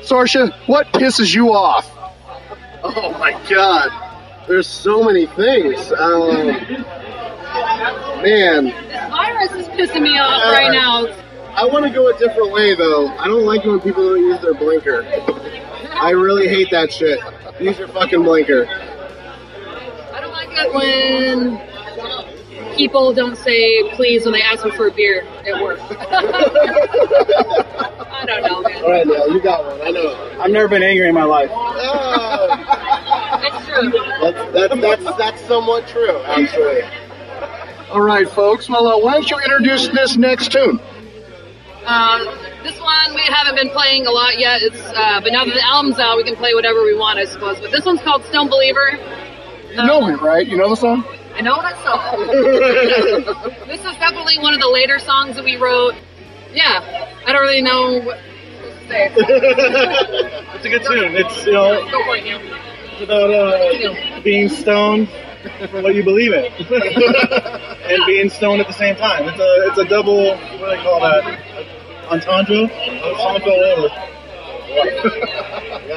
[0.03, 1.85] Sorcia, what pisses you off?
[2.83, 3.91] Oh my god.
[4.47, 5.91] There's so many things.
[5.91, 6.37] Um,
[8.23, 11.07] man, This virus is pissing me off right now.
[11.57, 13.09] I want to go a different way though.
[13.09, 15.03] I don't like it when people don't use their blinker.
[15.91, 17.19] I really hate that shit.
[17.59, 18.65] Use your fucking blinker.
[18.65, 21.67] I don't like it when
[22.77, 25.79] people don't say please when they ask me for a beer at work.
[28.09, 28.83] I don't know, man.
[28.83, 29.81] All right, Neil, you got one.
[29.81, 30.39] I know.
[30.39, 31.49] I've never been angry in my life.
[33.43, 33.91] It's true.
[34.21, 36.81] That's, that's, that's, that's somewhat true, actually.
[37.91, 38.69] All right, folks.
[38.69, 40.79] Well, uh, why don't you introduce this next tune?
[41.85, 42.19] Uh,
[42.63, 44.61] this one we haven't been playing a lot yet.
[44.61, 47.25] It's uh, but now that the album's out, we can play whatever we want, I
[47.25, 47.59] suppose.
[47.61, 48.99] But this one's called Stone Believer.
[49.69, 50.45] You know it, right?
[50.45, 51.05] You know the song?
[51.37, 52.27] I know that song.
[53.67, 55.93] this is definitely one of the later songs that we wrote.
[56.53, 56.81] Yeah,
[57.25, 59.11] I don't really know what to say.
[60.57, 61.15] It's a good tune.
[61.15, 62.39] It's you know Go for it, Neil.
[62.41, 65.07] it's about uh, being stoned
[65.69, 69.27] for what you believe in, and being stoned at the same time.
[69.29, 70.29] It's a it's a double.
[70.29, 71.23] What do they call that?
[72.09, 72.65] Entendre.
[72.65, 73.89] A song fell over.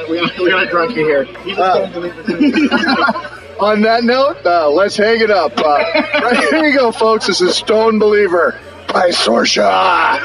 [0.09, 1.23] We got, we got a drunkie here.
[1.43, 3.40] He's a Uh, stone believer too.
[3.61, 5.55] On that note, uh, let's hang it up.
[5.55, 7.27] Uh, right, here you go, folks.
[7.27, 10.17] This is Stone Believer by Sorcia.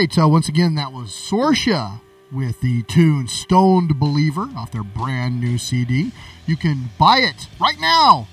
[0.00, 0.18] Right.
[0.18, 2.00] Uh, once again, that was Sorcia
[2.32, 6.12] with the tune Stoned Believer off their brand new CD.
[6.46, 8.26] You can buy it right now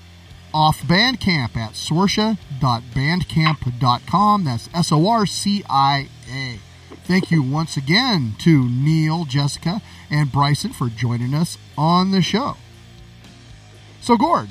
[0.54, 4.44] off Bandcamp at sorcia.bandcamp.com.
[4.44, 6.58] That's S O R C I A.
[7.04, 12.56] Thank you once again to Neil, Jessica, and Bryson for joining us on the show.
[14.00, 14.48] So, Gord,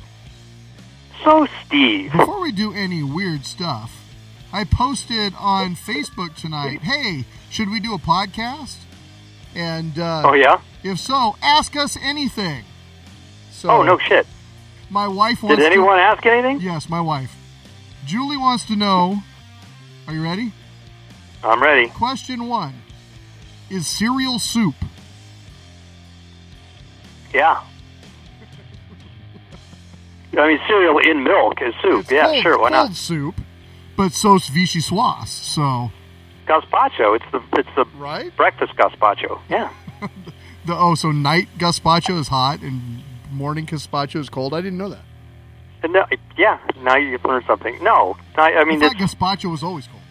[1.24, 4.07] So, Steve, before we do any weird stuff,
[4.52, 8.78] I posted on Facebook tonight, hey, should we do a podcast?
[9.56, 12.64] And uh, oh yeah, if so, ask us anything.
[13.52, 14.28] So oh no shit.
[14.90, 16.62] my wife wants Did anyone to, ask anything?
[16.62, 17.36] Yes, my wife.
[18.06, 19.22] Julie wants to know.
[20.08, 20.54] Are you ready?
[21.44, 21.90] I'm ready.
[21.90, 22.76] Question one:
[23.70, 24.76] Is cereal soup?
[27.34, 27.62] Yeah.
[30.38, 32.02] I mean, cereal in milk is soup.
[32.02, 32.60] It's yeah, cold, sure.
[32.60, 32.94] Why not?
[32.94, 33.36] soup,
[33.98, 35.28] but so's vichyssoise.
[35.28, 35.92] So
[36.48, 37.16] Gazpacho.
[37.18, 38.34] It's the it's the right.
[38.38, 39.42] breakfast gazpacho.
[39.50, 39.72] Yeah.
[40.66, 44.54] The oh, so night gazpacho is hot and morning gazpacho is cold.
[44.54, 45.06] I didn't know that.
[45.82, 46.06] And no,
[46.38, 46.60] yeah.
[46.82, 47.82] Now you learned something.
[47.82, 50.04] No, I, I mean, I it's, gazpacho was always cold.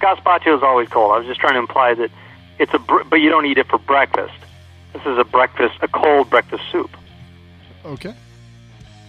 [0.00, 1.10] gazpacho is always cold.
[1.10, 2.12] I was just trying to imply that
[2.60, 4.34] it's a, br- but you don't eat it for breakfast.
[4.92, 6.96] This is a breakfast, a cold breakfast soup.
[7.84, 8.14] Okay.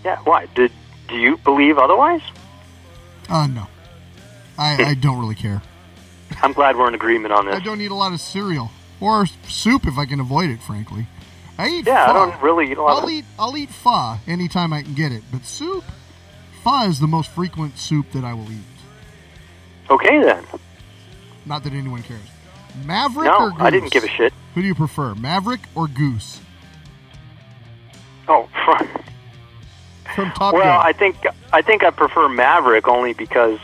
[0.03, 0.17] Yeah.
[0.23, 0.47] Why?
[0.55, 0.71] Did
[1.07, 2.21] do you believe otherwise?
[3.29, 3.67] Uh no.
[4.57, 5.61] I, I don't really care.
[6.41, 7.55] I'm glad we're in agreement on this.
[7.55, 10.61] I don't eat a lot of cereal or soup if I can avoid it.
[10.61, 11.07] Frankly,
[11.57, 11.85] I eat.
[11.87, 13.09] Yeah, I don't really eat a lot I'll of.
[13.11, 13.25] eat.
[13.37, 15.83] I'll eat pho anytime I can get it, but soup,
[16.63, 18.59] pho is the most frequent soup that I will eat.
[19.89, 20.43] Okay then.
[21.45, 22.19] Not that anyone cares.
[22.85, 23.61] Maverick No, or goose?
[23.61, 24.33] I didn't give a shit.
[24.55, 26.39] Who do you prefer, Maverick or Goose?
[28.27, 28.49] Oh,
[30.15, 30.85] From Top well, Gun.
[30.87, 31.17] I think
[31.53, 33.59] I think I prefer Maverick only because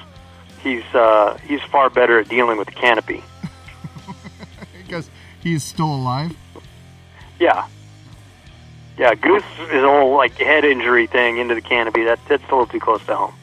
[0.63, 3.23] he's uh, he's far better at dealing with the canopy.
[4.77, 5.09] because
[5.41, 6.35] he's still alive.
[7.39, 7.67] Yeah.
[8.97, 12.03] Yeah, Goose is a whole like head injury thing into the canopy.
[12.03, 13.33] That that's a little too close to home.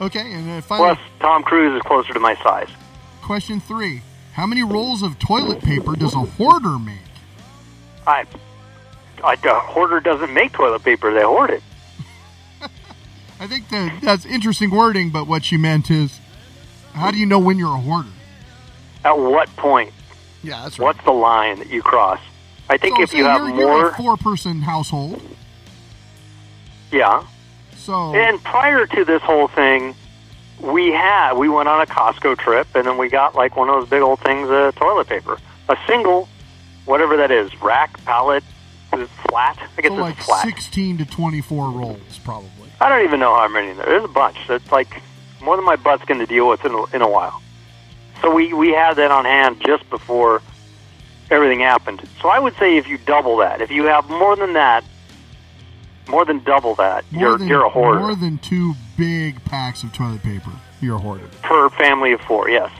[0.00, 2.68] Okay, and then finally, Plus, Tom Cruise is closer to my size.
[3.22, 4.02] question three:
[4.32, 6.98] How many rolls of toilet paper does a hoarder make?
[8.06, 8.24] I,
[9.22, 11.62] I a hoarder doesn't make toilet paper; they hoard it.
[13.38, 16.20] I think that that's interesting wording, but what she meant is,
[16.92, 18.08] how do you know when you're a hoarder?
[19.04, 19.92] At what point?
[20.42, 20.86] Yeah, that's right.
[20.86, 22.20] What's the line that you cross?
[22.68, 25.22] I think So, if say you have you're, you're a four-person household,
[26.90, 27.26] yeah.
[27.76, 29.94] so And prior to this whole thing,
[30.60, 33.80] we had we went on a Costco trip, and then we got like one of
[33.80, 36.28] those big old things of toilet paper, a single,
[36.86, 38.42] whatever that is, rack, pallet,
[39.28, 39.58] flat?
[39.76, 40.44] I guess so it's like flat.
[40.44, 42.50] 16 to 24 rolls, probably.
[42.80, 43.86] I don't even know how many there.
[43.86, 44.36] There's a bunch.
[44.48, 45.02] That's like
[45.42, 47.42] more than my butt's going to deal with in a, in a while.
[48.22, 50.42] So we we had that on hand just before
[51.30, 52.06] everything happened.
[52.20, 54.84] So I would say if you double that, if you have more than that,
[56.08, 59.82] more than double that, More you're than, you're a hoarder More than two big packs
[59.82, 61.28] of toilet paper, you're a hoarder.
[61.42, 62.48] per family of four.
[62.48, 62.70] Yes.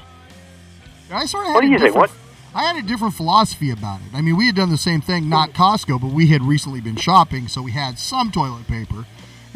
[1.10, 1.94] I sort of What do you think?
[1.94, 2.10] What?
[2.54, 4.14] I had a different philosophy about it.
[4.16, 6.96] I mean, we had done the same thing, not Costco, but we had recently been
[6.96, 9.04] shopping, so we had some toilet paper.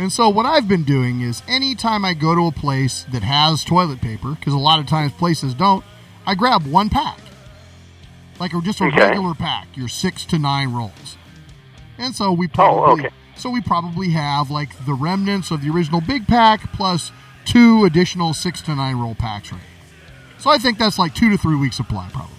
[0.01, 3.63] And so what I've been doing is anytime I go to a place that has
[3.63, 5.85] toilet paper, because a lot of times places don't,
[6.27, 7.19] I grab one pack.
[8.39, 9.09] Like just a Okay.
[9.09, 11.19] regular pack, your six to nine rolls.
[11.99, 13.15] And so we oh, probably Oh, okay.
[13.37, 17.13] so we probably have like the remnants of the original big pack plus
[17.45, 19.61] two additional six to nine roll packs right.
[20.39, 22.37] So I think that's like two to three weeks supply probably.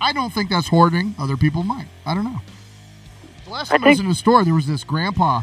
[0.00, 1.14] I don't think that's hoarding.
[1.20, 1.86] Other people might.
[2.04, 2.40] I don't know.
[3.44, 5.42] The last I time I, was in the store, there was this grandpa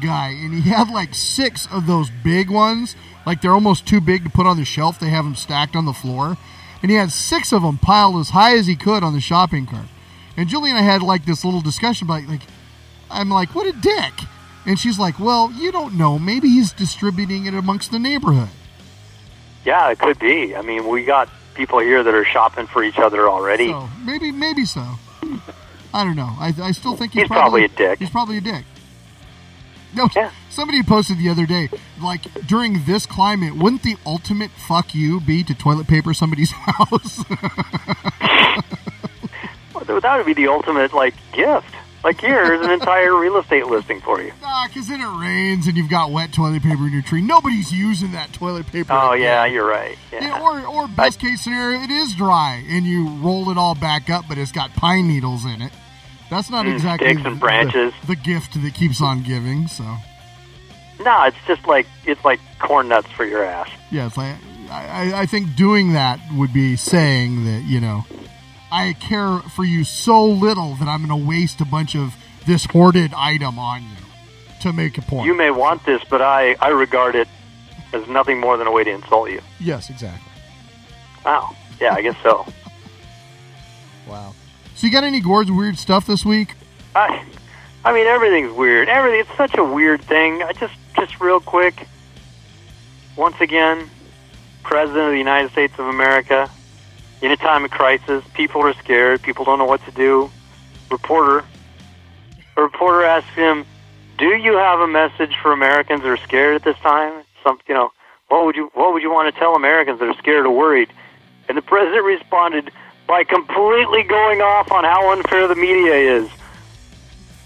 [0.00, 2.96] guy, and he had like six of those big ones.
[3.26, 4.98] Like they're almost too big to put on the shelf.
[4.98, 6.36] They have them stacked on the floor,
[6.82, 9.66] and he had six of them piled as high as he could on the shopping
[9.66, 9.86] cart.
[10.36, 12.42] And Julie and I had like this little discussion about like,
[13.10, 14.12] I'm like, what a dick.
[14.66, 16.18] And she's like, well, you don't know.
[16.18, 18.50] Maybe he's distributing it amongst the neighborhood.
[19.64, 20.54] Yeah, it could be.
[20.54, 23.68] I mean, we got people here that are shopping for each other already.
[23.68, 24.84] So maybe, maybe so.
[25.92, 26.34] I don't know.
[26.38, 27.98] I, I still think he's, He's probably a dick.
[27.98, 28.64] He's probably a dick.
[29.94, 30.30] No, Yeah.
[30.50, 31.68] somebody posted the other day,
[32.00, 37.24] like during this climate, wouldn't the ultimate fuck you be to toilet paper somebody's house?
[39.74, 41.74] Well, that would be the ultimate like gift.
[42.04, 44.32] Like here's an entire real estate listing for you.
[44.40, 47.20] nah, because then it rains and you've got wet toilet paper in your tree.
[47.20, 48.92] Nobody's using that toilet paper.
[48.92, 49.24] Oh again.
[49.24, 49.98] yeah, you're right.
[50.12, 50.40] Yeah, Yeah.
[50.40, 54.26] or, or best case scenario, it is dry and you roll it all back up,
[54.28, 55.72] but it's got pine needles in it.
[56.30, 57.92] That's not Mm, exactly sticks and the- branches.
[58.02, 59.66] The, the gift that keeps on giving.
[59.68, 59.84] So
[61.04, 63.68] No, it's just like it's like corn nuts for your ass.
[63.90, 64.36] yeah, it's like
[64.70, 68.04] I, I think doing that would be saying that you know
[68.70, 72.14] I care for you so little that I'm going to waste a bunch of
[72.44, 73.96] this hoarded item on you
[74.60, 75.26] to make a point.
[75.26, 77.28] You may want this, but I, I regard it
[77.94, 79.40] as nothing more than a way to insult you.
[79.58, 80.30] yes, exactly.
[81.24, 81.56] Wow.
[81.80, 82.44] Yeah, I guess so.
[84.06, 84.34] Wow.
[84.78, 86.54] So you got any Gord's weird stuff this week?
[86.94, 87.24] I,
[87.84, 88.88] I mean, everything's weird.
[88.88, 89.22] Everything.
[89.22, 90.40] It's such a weird thing.
[90.44, 91.88] I just, just real quick.
[93.16, 93.90] Once again,
[94.62, 96.48] President of the United States of America.
[97.22, 99.20] In a time of crisis, people are scared.
[99.20, 100.30] People don't know what to do.
[100.92, 101.44] Reporter.
[102.56, 103.66] A reporter asks him,
[104.16, 107.24] "Do you have a message for Americans that are scared at this time?
[107.42, 107.90] Some, you know,
[108.28, 110.92] what would you, what would you want to tell Americans that are scared or worried?"
[111.48, 112.70] And the president responded
[113.08, 116.28] by completely going off on how unfair the media is.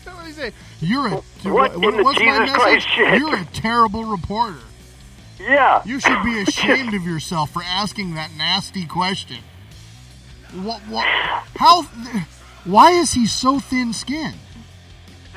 [0.04, 0.52] What did he say?
[0.80, 1.10] You're a
[1.48, 2.52] What in the Jesus?
[2.52, 3.18] Christ shit?
[3.20, 4.58] You're a terrible reporter.
[5.40, 5.80] Yeah.
[5.86, 9.38] You should be ashamed of yourself for asking that nasty question.
[10.52, 10.80] What?
[10.82, 11.06] What?
[11.56, 11.82] How?
[12.64, 14.34] Why is he so thin-skinned?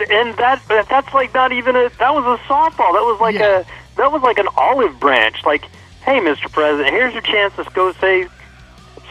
[0.10, 2.92] and that that's like not even a that was a softball.
[2.92, 3.60] That was like Yeah.
[3.60, 3.66] a
[3.96, 5.46] that was like an olive branch.
[5.46, 5.64] Like,
[6.04, 6.52] hey, Mr.
[6.52, 8.28] President, here's your chance to go say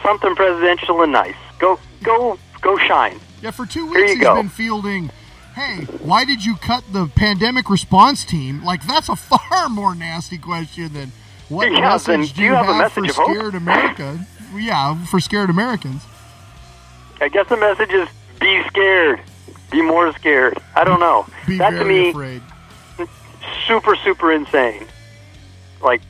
[0.05, 1.35] something presidential and nice.
[1.59, 3.19] Go go go shine.
[3.41, 4.35] Yeah, for two weeks he's go.
[4.35, 5.09] been fielding.
[5.55, 8.63] Hey, why did you cut the pandemic response team?
[8.63, 11.11] Like that's a far more nasty question than
[11.49, 13.29] what Yeah, message do you have a for message of hope?
[13.35, 14.19] scared America?
[14.55, 16.01] yeah, for scared Americans.
[17.21, 18.07] I guess the message is
[18.39, 19.21] be scared.
[19.71, 20.57] Be more scared.
[20.75, 21.25] I don't know.
[21.47, 22.41] Be that to me afraid.
[23.67, 24.85] super super insane.
[25.81, 26.01] Like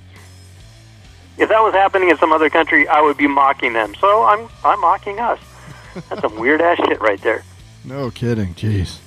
[1.37, 3.95] if that was happening in some other country, I would be mocking them.
[3.95, 5.39] So I'm I'm mocking us.
[6.09, 7.43] That's some weird ass shit right there.
[7.83, 8.53] No kidding.
[8.53, 8.99] Jeez.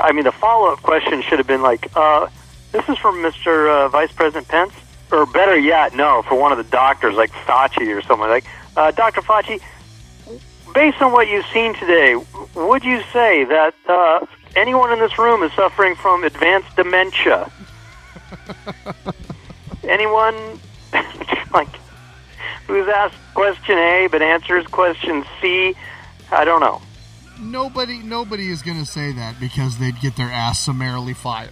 [0.00, 2.28] I mean, the follow up question should have been like, uh,
[2.72, 3.68] "This is from Mr.
[3.68, 4.72] Uh, Vice President Pence,"
[5.10, 8.44] or better yet, no, for one of the doctors like Fauci or someone like,
[8.76, 9.22] uh, "Dr.
[9.22, 9.60] Fauci,
[10.74, 12.16] based on what you've seen today,
[12.54, 17.50] would you say that uh, anyone in this room is suffering from advanced dementia?
[19.84, 20.60] anyone
[21.52, 21.68] like
[22.66, 25.74] who's asked question A but answers question C?
[26.30, 26.80] I don't know."
[27.40, 31.50] Nobody, nobody is going to say that because they'd get their ass summarily fired.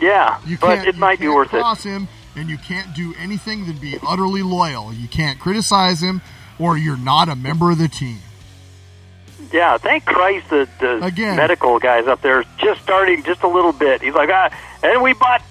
[0.00, 1.56] Yeah, You but can't, it might be worth it.
[1.56, 2.06] You cross him,
[2.36, 4.92] and you can't do anything than be utterly loyal.
[4.94, 6.22] You can't criticize him,
[6.60, 8.20] or you're not a member of the team.
[9.52, 11.36] Yeah, thank Christ the, the Again.
[11.36, 14.00] medical guys up there just starting just a little bit.
[14.00, 15.42] He's like, ah, and we bought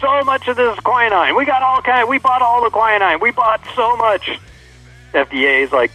[0.00, 1.34] so much of this quinine.
[1.36, 2.08] We got all kind.
[2.08, 3.20] We bought all the quinine.
[3.20, 4.28] We bought so much.
[5.12, 5.90] FDA is like,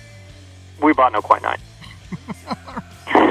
[0.81, 1.59] we bought no quinine.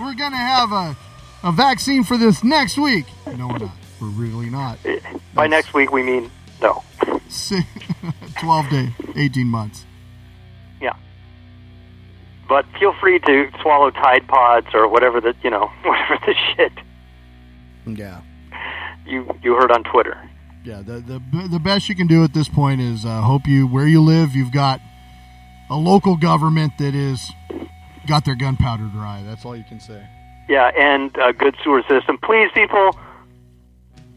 [0.00, 0.96] We're going to have a,
[1.42, 3.06] a vaccine for this next week.
[3.36, 3.76] No, we're not.
[4.00, 4.78] We're really not.
[4.84, 4.98] Eh,
[5.34, 6.82] by next week, we mean no.
[7.28, 7.66] Si-
[8.40, 9.86] 12 to 18 months.
[10.80, 10.94] Yeah.
[12.48, 16.72] But feel free to swallow Tide Pods or whatever the you know whatever the shit
[17.86, 18.20] Yeah.
[19.06, 20.18] You you heard on Twitter.
[20.64, 23.66] Yeah, the, the the best you can do at this point is uh, hope you
[23.66, 24.80] where you live you've got
[25.70, 27.30] a local government that is
[28.06, 29.22] got their gunpowder dry.
[29.24, 30.06] That's all you can say.
[30.48, 32.18] Yeah, and a good sewer system.
[32.22, 32.98] Please, people,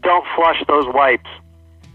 [0.02, 1.28] don't flush those wipes.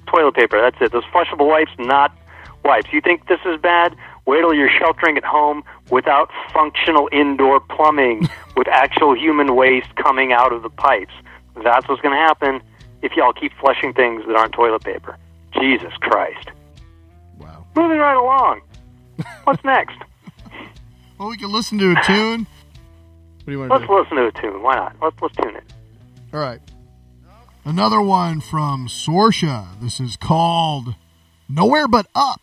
[0.07, 0.91] Toilet paper, that's it.
[0.91, 2.15] Those flushable wipes, not
[2.63, 2.87] wipes.
[2.91, 3.95] You think this is bad?
[4.25, 8.27] Wait till you're sheltering at home without functional indoor plumbing,
[8.57, 11.13] with actual human waste coming out of the pipes.
[11.63, 12.61] That's what's going to happen
[13.03, 15.17] if y'all keep flushing things that aren't toilet paper.
[15.61, 16.49] Jesus Christ.
[17.37, 17.65] Wow.
[17.75, 18.61] Moving right along.
[19.43, 19.97] What's next?
[21.19, 22.47] Well, we can listen to a tune.
[22.47, 23.99] What do you want to Let's do?
[23.99, 24.63] listen to a tune.
[24.63, 24.95] Why not?
[25.01, 25.63] Let's let's tune it.
[26.33, 26.59] All right.
[27.65, 29.79] Another one from Sorcia.
[29.79, 30.95] This is called
[31.47, 32.41] Nowhere But Up.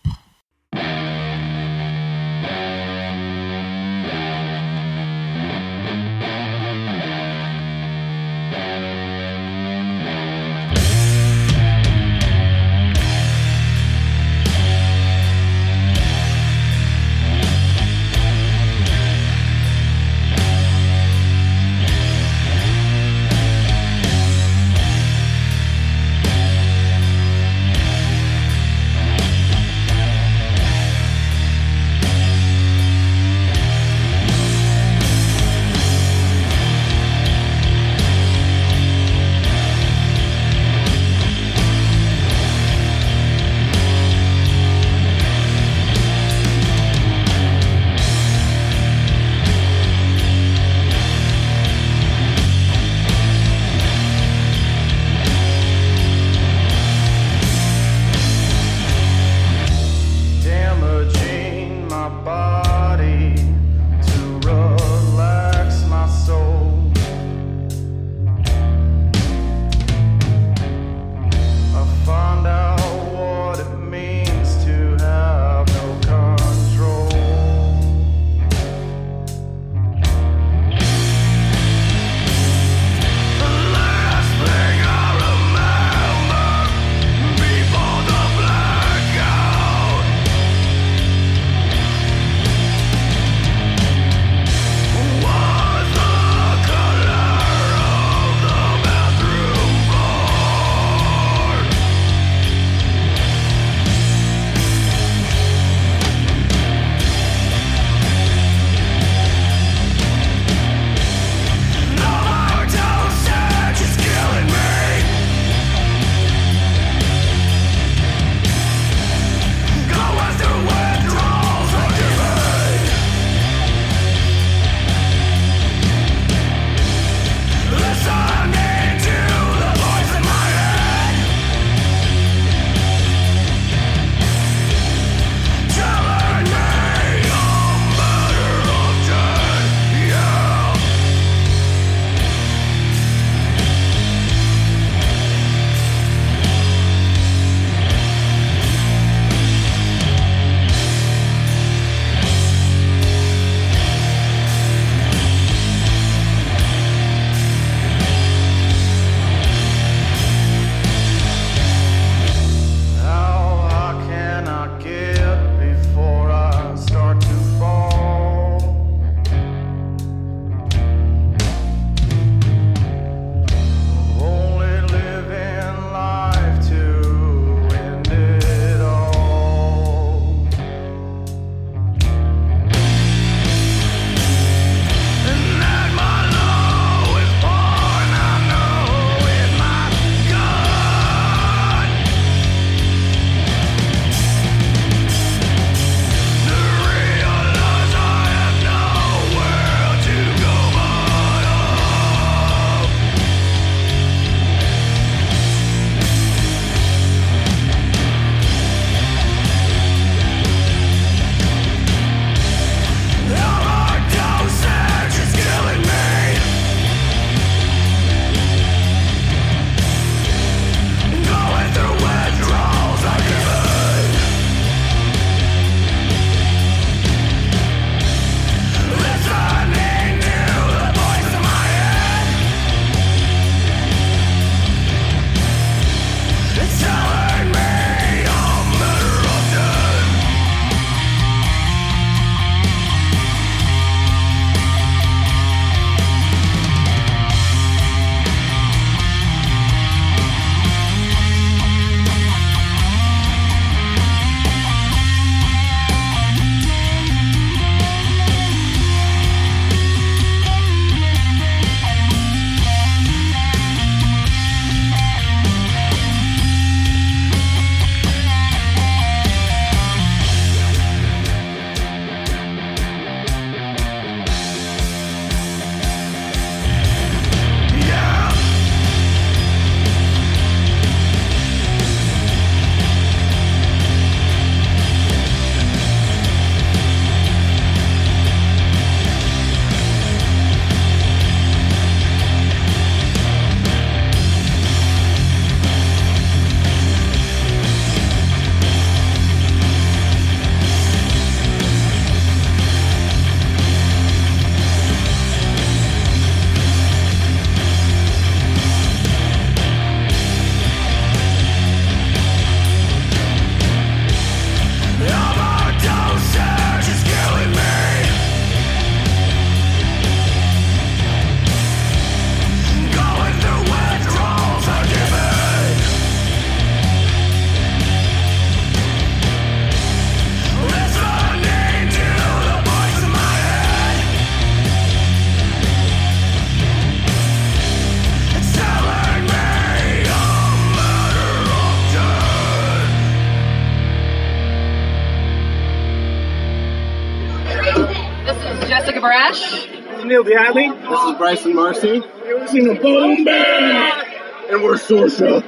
[350.31, 352.03] This is This is Bryson Marcy.
[352.25, 354.07] You're listening to Bone Bat!
[354.49, 355.43] And we're Sorcia.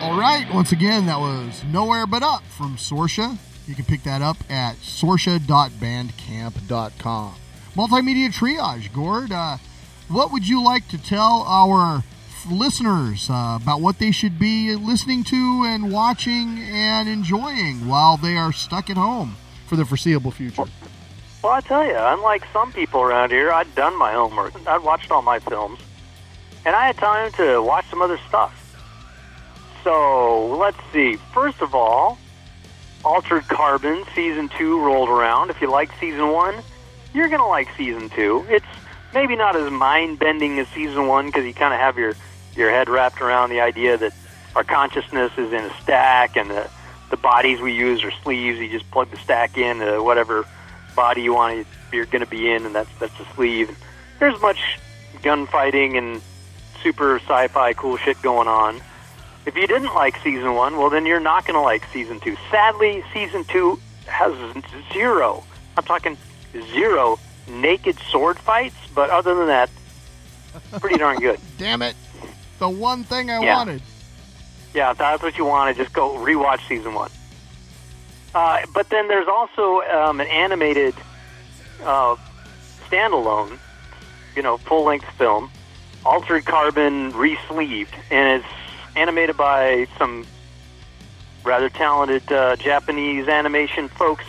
[0.00, 3.36] All right, once again, that was Nowhere But Up from Sorcia.
[3.66, 7.34] You can pick that up at sorcia.bandcamp.com.
[7.74, 9.32] Multimedia Triage, Gord.
[9.32, 9.56] Uh,
[10.06, 12.04] what would you like to tell our
[12.48, 18.36] listeners uh, about what they should be listening to and watching and enjoying while they
[18.36, 19.34] are stuck at home
[19.66, 20.66] for the foreseeable future?
[21.42, 24.54] Well, I tell you, unlike some people around here, I'd done my homework.
[24.66, 25.80] I'd watched all my films,
[26.66, 28.56] and I had time to watch some other stuff.
[29.82, 31.16] So let's see.
[31.32, 32.18] First of all,
[33.04, 35.48] Altered Carbon season two rolled around.
[35.48, 36.54] If you like season one,
[37.14, 38.44] you're gonna like season two.
[38.50, 38.66] It's
[39.14, 42.14] maybe not as mind bending as season one because you kind of have your
[42.54, 44.12] your head wrapped around the idea that
[44.54, 46.68] our consciousness is in a stack and the
[47.08, 48.58] the bodies we use are sleeves.
[48.58, 50.46] You just plug the stack in to whatever
[51.00, 53.74] body you want you're going to be in, and that's that's the sleeve.
[54.18, 54.60] There's much
[55.22, 56.20] gunfighting and
[56.82, 58.80] super sci-fi cool shit going on.
[59.46, 62.36] If you didn't like season one, well, then you're not going to like season two.
[62.50, 64.32] Sadly, season two has
[64.92, 65.42] zero.
[65.78, 66.18] I'm talking
[66.74, 69.70] zero naked sword fights, but other than that,
[70.80, 71.40] pretty darn good.
[71.58, 71.96] Damn it.
[72.58, 73.56] The one thing I Yeah.
[73.56, 73.80] wanted.
[74.74, 77.10] Yeah, if that's what you want to just go rewatch season one.
[78.34, 80.94] Uh, but then there's also um, an animated
[81.82, 82.16] uh,
[82.88, 83.58] standalone,
[84.36, 85.50] you know, full length film,
[86.04, 88.52] Altered Carbon Resleeved, and it's
[88.96, 90.26] animated by some
[91.44, 94.24] rather talented uh, Japanese animation folks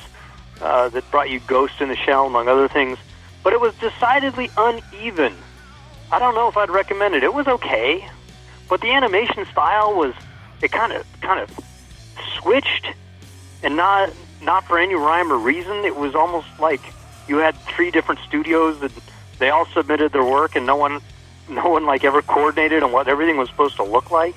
[0.62, 2.98] uh, that brought you Ghost in the Shell, among other things.
[3.44, 5.36] But it was decidedly uneven.
[6.12, 7.24] I don't know if I'd recommend it.
[7.24, 8.08] It was okay,
[8.70, 10.14] but the animation style was
[10.62, 11.60] it kind of kind of
[12.38, 12.86] switched,
[13.64, 15.86] and not not for any rhyme or reason.
[15.86, 16.82] It was almost like
[17.28, 18.92] you had three different studios that
[19.40, 21.02] they all submitted their work, and no one
[21.50, 24.36] no one like ever coordinated on what everything was supposed to look like.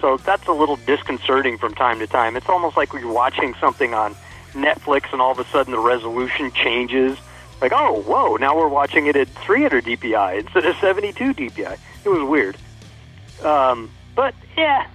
[0.00, 2.36] So that's a little disconcerting from time to time.
[2.36, 4.16] It's almost like you're watching something on
[4.52, 7.18] Netflix, and all of a sudden the resolution changes.
[7.60, 8.36] Like, oh, whoa!
[8.36, 11.78] Now we're watching it at 300 DPI instead of 72 DPI.
[12.04, 12.56] It was weird.
[13.44, 14.86] Um, but yeah,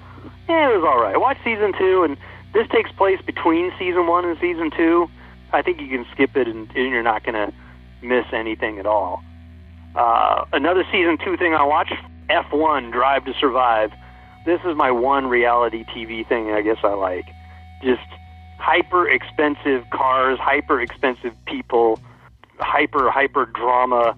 [0.49, 1.19] yeah, it was all right.
[1.19, 2.17] Watch season two, and
[2.53, 5.09] this takes place between season one and season two.
[5.53, 7.53] I think you can skip it, and, and you're not going to
[8.01, 9.23] miss anything at all.
[9.95, 11.93] Uh, another season two thing I watched:
[12.29, 13.91] F1 Drive to Survive.
[14.45, 16.51] This is my one reality TV thing.
[16.51, 17.25] I guess I like
[17.83, 18.01] just
[18.57, 21.99] hyper expensive cars, hyper expensive people,
[22.59, 24.15] hyper hyper drama.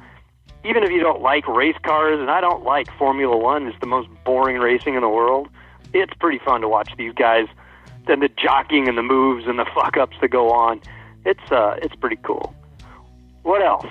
[0.66, 3.88] Even if you don't like race cars, and I don't like Formula One, it's the
[3.88, 5.48] most boring racing in the world.
[5.94, 7.48] It's pretty fun to watch these guys,
[8.08, 10.82] then the jockeying and the moves and the fuck ups that go on.
[11.26, 12.54] It's uh, it's pretty cool.
[13.44, 13.88] What else?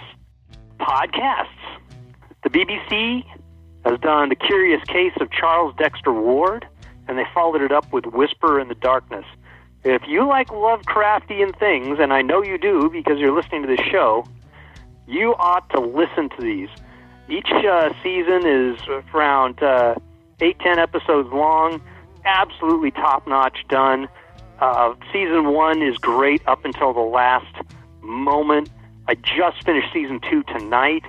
[0.80, 1.46] Podcasts.
[2.44, 3.24] The BBC
[3.84, 6.66] has done the curious case of Charles Dexter Ward,
[7.06, 9.24] and they followed it up with Whisper in the Darkness.
[9.84, 13.84] If you like Lovecraftian things, and I know you do because you're listening to this
[13.90, 14.26] show,
[15.06, 16.68] you ought to listen to these.
[17.28, 18.78] Each uh, season is
[19.14, 19.94] around uh,
[20.40, 21.80] eight, ten episodes long.
[22.24, 24.08] Absolutely top notch done.
[24.60, 27.54] Uh, season one is great up until the last
[28.00, 28.70] moment.
[29.06, 31.04] I just finished season two tonight.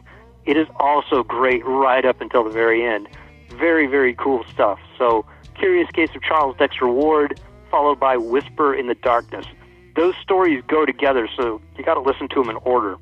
[0.46, 3.08] It is also great right up until the very end.
[3.50, 4.80] Very, very cool stuff.
[4.98, 7.40] So, Curious Case of Charles Dexter Ward,
[7.70, 9.46] followed by Whisper in the Darkness.
[9.96, 12.96] Those stories go together, so you got to listen to them in order.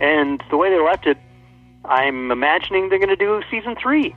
[0.00, 1.16] And the way they left it,
[1.84, 4.14] I'm imagining they're going to do season three.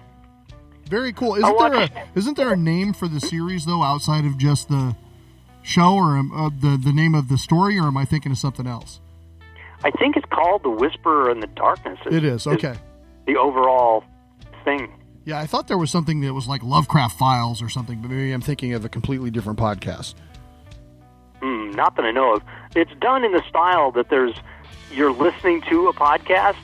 [0.90, 1.36] Very cool.
[1.36, 4.96] Isn't there a isn't there a name for the series though outside of just the
[5.62, 8.40] show or um, uh, the the name of the story, or am I thinking of
[8.40, 9.00] something else?
[9.84, 12.00] I think it's called The Whisperer in the Darkness.
[12.10, 12.76] It is okay.
[13.28, 14.04] The overall
[14.66, 14.92] thing.
[15.26, 18.32] Yeah, I thought there was something that was like Lovecraft Files or something, but maybe
[18.32, 20.16] I'm thinking of a completely different podcast.
[21.40, 22.44] Hmm, not that I know of.
[22.76, 24.36] It's done in the style that there's
[24.92, 26.58] you're listening to a podcast.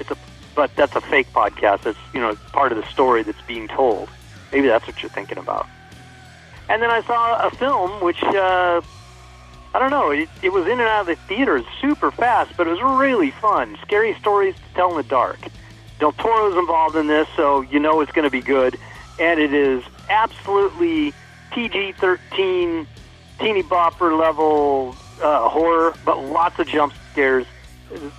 [0.00, 0.16] It's a
[0.56, 1.86] but that's a fake podcast.
[1.86, 4.08] It's you know part of the story that's being told.
[4.50, 5.68] Maybe that's what you're thinking about.
[6.68, 8.80] And then I saw a film which uh,
[9.74, 10.10] I don't know.
[10.10, 13.30] It, it was in and out of the theaters super fast, but it was really
[13.30, 13.76] fun.
[13.82, 15.38] Scary stories to tell in the dark.
[15.98, 18.78] Del Toro's involved in this, so you know it's going to be good.
[19.20, 21.12] And it is absolutely
[21.52, 22.86] PG-13,
[23.38, 27.46] teeny bopper level uh, horror, but lots of jump scares,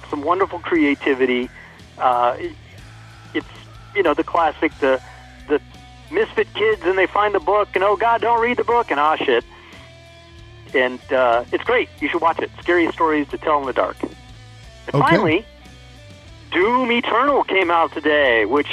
[0.09, 1.49] some wonderful creativity.
[1.97, 2.51] Uh, it,
[3.33, 3.47] it's
[3.95, 5.01] you know the classic the
[5.47, 5.59] the
[6.11, 8.99] misfit kids and they find the book and oh god don't read the book and
[8.99, 9.43] ah shit
[10.73, 11.87] and uh, it's great.
[12.01, 12.51] You should watch it.
[12.59, 13.95] Scary stories to tell in the dark.
[14.03, 14.13] And
[14.93, 14.99] Okay.
[14.99, 15.45] finally,
[16.51, 18.67] Doom Eternal came out today, which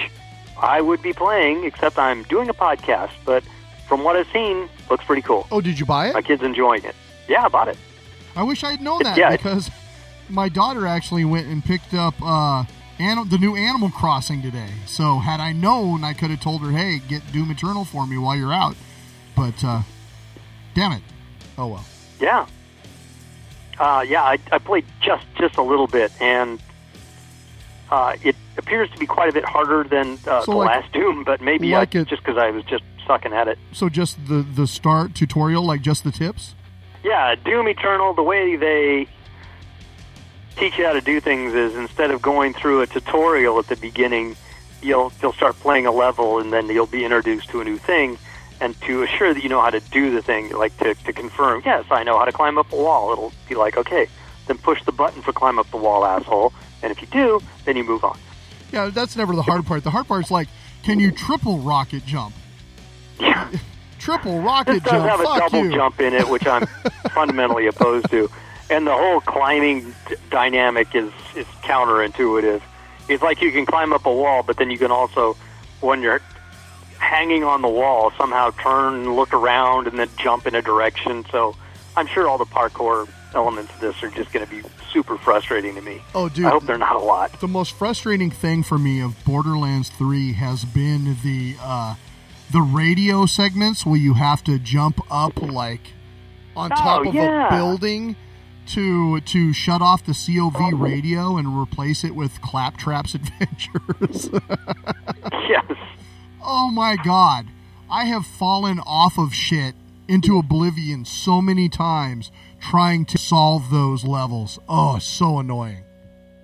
[0.61, 3.13] I would be playing, except I'm doing a podcast.
[3.25, 3.45] But
[3.89, 5.47] from what I've seen, looks pretty cool.
[5.53, 6.15] Oh, did you buy it?
[6.15, 6.97] My kid's enjoying it.
[7.29, 7.79] Yeah, I bought it.
[8.37, 9.71] I wish I'd known that Yeah, because
[10.29, 12.65] my daughter actually went and picked up uh,
[12.99, 14.71] Ani- the new Animal Crossing today.
[14.87, 18.17] So had I known, I could have told her, "Hey, get Doom Eternal for me
[18.19, 18.77] while you're out."
[19.37, 19.83] But uh,
[20.75, 21.03] damn it!
[21.59, 21.85] Oh well.
[22.21, 22.47] Yeah.
[23.79, 26.61] Uh, yeah, I, I played just just a little bit, and
[27.91, 30.93] uh, it appears to be quite a bit harder than uh, So the like- last
[30.93, 31.25] Doom.
[31.25, 33.59] But maybe like I, it- just because I was just sucking at it.
[33.73, 36.55] So just the the start tutorial, like just the tips.
[37.03, 38.15] Yeah, Doom Eternal.
[38.15, 39.09] The way they
[40.57, 43.77] teach you how to do things is instead of going through a tutorial at the
[43.77, 44.37] beginning,
[44.83, 48.19] you'll you'll start playing a level, and then you'll be introduced to a new thing.
[48.61, 51.63] And to assure that you know how to do the thing, like to, to confirm,
[51.67, 53.13] yes, I know how to climb up a wall.
[53.13, 54.07] It'll be like, okay,
[54.47, 56.53] then push the button for climb up the wall, asshole.
[56.83, 58.19] And if you do, then you move on.
[58.73, 59.83] Yeah, that's never the hard part.
[59.83, 60.49] The hard part's like,
[60.83, 62.35] can you triple rocket jump?
[63.19, 63.51] Yeah.
[63.99, 64.85] Triple rocket jump.
[64.85, 65.11] This does jump.
[65.11, 65.75] have a double you.
[65.75, 66.67] jump in it, which I'm
[67.15, 68.31] fundamentally opposed to.
[68.75, 72.61] And the whole climbing d- dynamic is is counterintuitive.
[73.09, 75.37] It's like you can climb up a wall, but then you can also,
[75.81, 76.21] when you're
[76.99, 81.25] hanging on the wall, somehow turn and look around and then jump in a direction.
[81.31, 81.55] So
[81.97, 84.63] I'm sure all the parkour elements of this are just going to be
[84.93, 86.01] super frustrating to me.
[86.15, 86.47] Oh, dude.
[86.47, 87.41] I hope they're not a lot.
[87.41, 91.95] The most frustrating thing for me of Borderlands 3 has been the uh,
[92.51, 95.81] the radio segments where you have to jump up like
[96.57, 97.49] on Oh, top of yeah.
[97.49, 98.17] a building
[98.69, 100.77] to to shut off the COV oh.
[100.77, 104.31] radio and replace it with Claptrap's Adventures.
[105.49, 105.73] yes.
[106.43, 107.47] oh my god.
[107.91, 109.75] I have fallen off of shit
[110.09, 114.59] into oblivion so many times trying to solve those levels.
[114.69, 115.85] Oh, so annoying.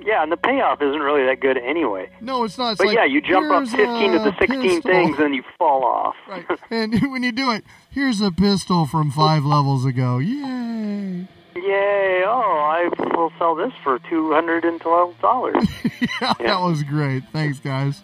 [0.04, 2.10] Yeah, and the payoff isn't really that good anyway.
[2.20, 2.72] No, it's not.
[2.72, 5.42] It's But like, yeah, you jump up 15 to the 16 pistol." things and you
[5.58, 6.16] fall off.
[6.28, 6.46] Right.
[6.70, 10.18] and when you do it, here's a pistol from five levels ago.
[10.18, 11.28] Yay!
[11.62, 12.22] Yay!
[12.26, 15.66] Oh, I will sell this for two hundred and twelve dollars.
[16.20, 17.24] yeah, that was great.
[17.32, 18.00] Thanks, guys.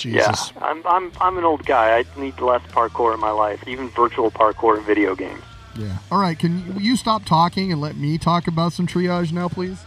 [0.00, 0.52] yeah, Jesus.
[0.60, 1.98] I'm I'm I'm an old guy.
[1.98, 5.42] I need less parkour in my life, even virtual parkour in video games.
[5.76, 5.98] Yeah.
[6.10, 6.38] All right.
[6.38, 9.78] Can you stop talking and let me talk about some triage now, please?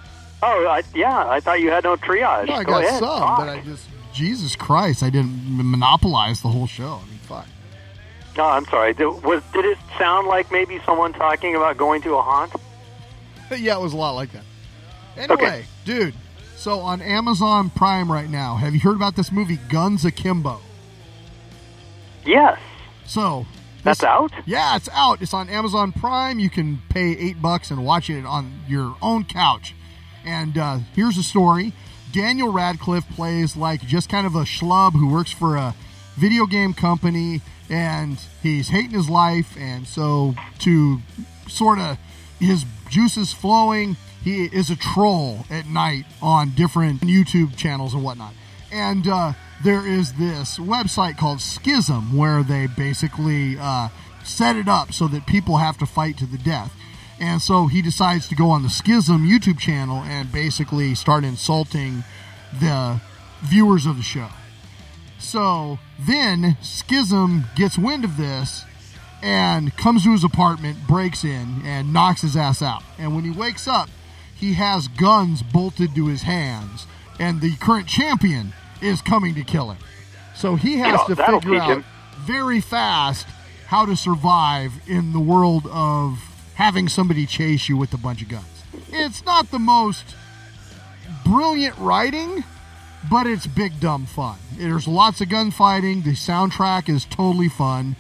[0.42, 1.28] Oh, I, yeah.
[1.28, 2.48] I thought you had no triage.
[2.48, 3.40] No, I Go got ahead, some, talk.
[3.40, 7.02] but I just Jesus Christ, I didn't monopolize the whole show.
[7.04, 7.48] I mean, fuck.
[8.38, 8.94] No, I'm sorry.
[8.94, 12.54] Did, was did it sound like maybe someone talking about going to a haunt?
[13.58, 14.44] yeah, it was a lot like that.
[15.18, 16.14] Anyway, dude.
[16.56, 20.60] So on Amazon Prime right now, have you heard about this movie Guns Akimbo?
[22.26, 22.60] Yes,
[23.06, 23.46] So
[23.84, 24.32] that's out.
[24.46, 25.22] Yeah, it's out.
[25.22, 26.38] It's on Amazon Prime.
[26.38, 29.74] You can pay eight bucks and watch it on your own couch.
[30.26, 31.74] And uh, here's the story:
[32.12, 35.76] Daniel Radcliffe plays like just kind of a schlub who works for a
[36.18, 39.56] video game company, and he's hating his life.
[39.58, 41.00] And so, to
[41.48, 41.98] sort of
[42.40, 48.34] his juices flowing, he is a troll at night on different YouTube channels and whatnot.
[48.72, 49.34] And uh,
[49.64, 53.90] there is this website called Skizm where they basically uh,
[54.24, 56.74] set it up so that people have to fight to the death.
[57.20, 62.04] And so he decides to go on the Skizm YouTube channel and basically start insulting
[62.60, 63.02] the
[63.42, 64.30] viewers of the show.
[65.18, 68.64] So then Skizm gets wind of this
[69.22, 72.84] and comes to his apartment, breaks in, and knocks his ass out.
[72.98, 73.90] And when he wakes up,
[74.36, 76.86] he has guns bolted to his hands,
[77.20, 79.78] and the current champion is coming to kill him.
[80.36, 81.86] So he has Yeah, to figure out him.
[82.22, 83.28] very fast
[83.68, 86.20] how to survive in the world of
[86.56, 88.46] having somebody chase you with a bunch of guns.
[88.90, 90.16] It's not the most
[91.26, 92.44] brilliant writing,
[93.10, 94.38] but it's big dumb fun.
[94.58, 96.04] There's lots of gunfighting.
[96.04, 97.96] The soundtrack is totally fun.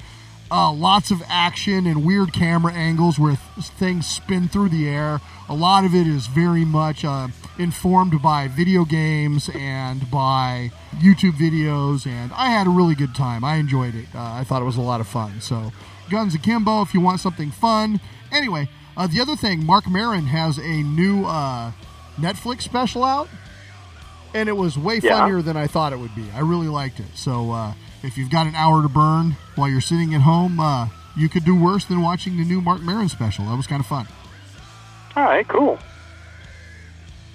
[0.51, 5.21] Uh, lots of action and weird camera angles where th- things spin through the air.
[5.47, 7.27] A lot of it is very much uh,
[7.59, 13.43] informed by video games and by YouTube videos, and I had a really good time.
[13.43, 14.07] I enjoyed it.
[14.15, 15.39] Uh, I thought it was a lot of fun.
[15.39, 15.71] So,
[16.09, 17.99] Guns Akimbo, if you want something fun.
[18.31, 21.71] Anyway, uh, the other thing, Marc Maron has a new uh,
[22.19, 23.29] Netflix special out
[24.33, 25.17] and it was way Yeah.
[25.19, 26.25] funnier than I thought it would be.
[26.35, 27.05] I really liked it.
[27.15, 27.73] So uh,
[28.03, 31.43] if you've got an hour to burn while you're sitting at home, uh, you could
[31.45, 33.45] do worse than watching the new Marc Maron special.
[33.45, 34.07] That was kind of fun.
[35.15, 35.77] All right, cool.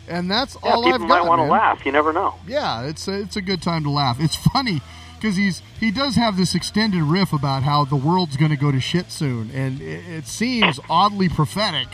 [0.08, 1.08] And that's Yeah, all people I've got.
[1.08, 1.84] might want to laugh.
[1.86, 2.34] You never know.
[2.46, 4.18] Yeah, it's a, it's a good time to laugh.
[4.20, 4.80] It's funny
[5.16, 8.70] because he's he does have this extended riff about how the world's going to go
[8.70, 11.88] to shit soon, and it, it seems oddly prophetic.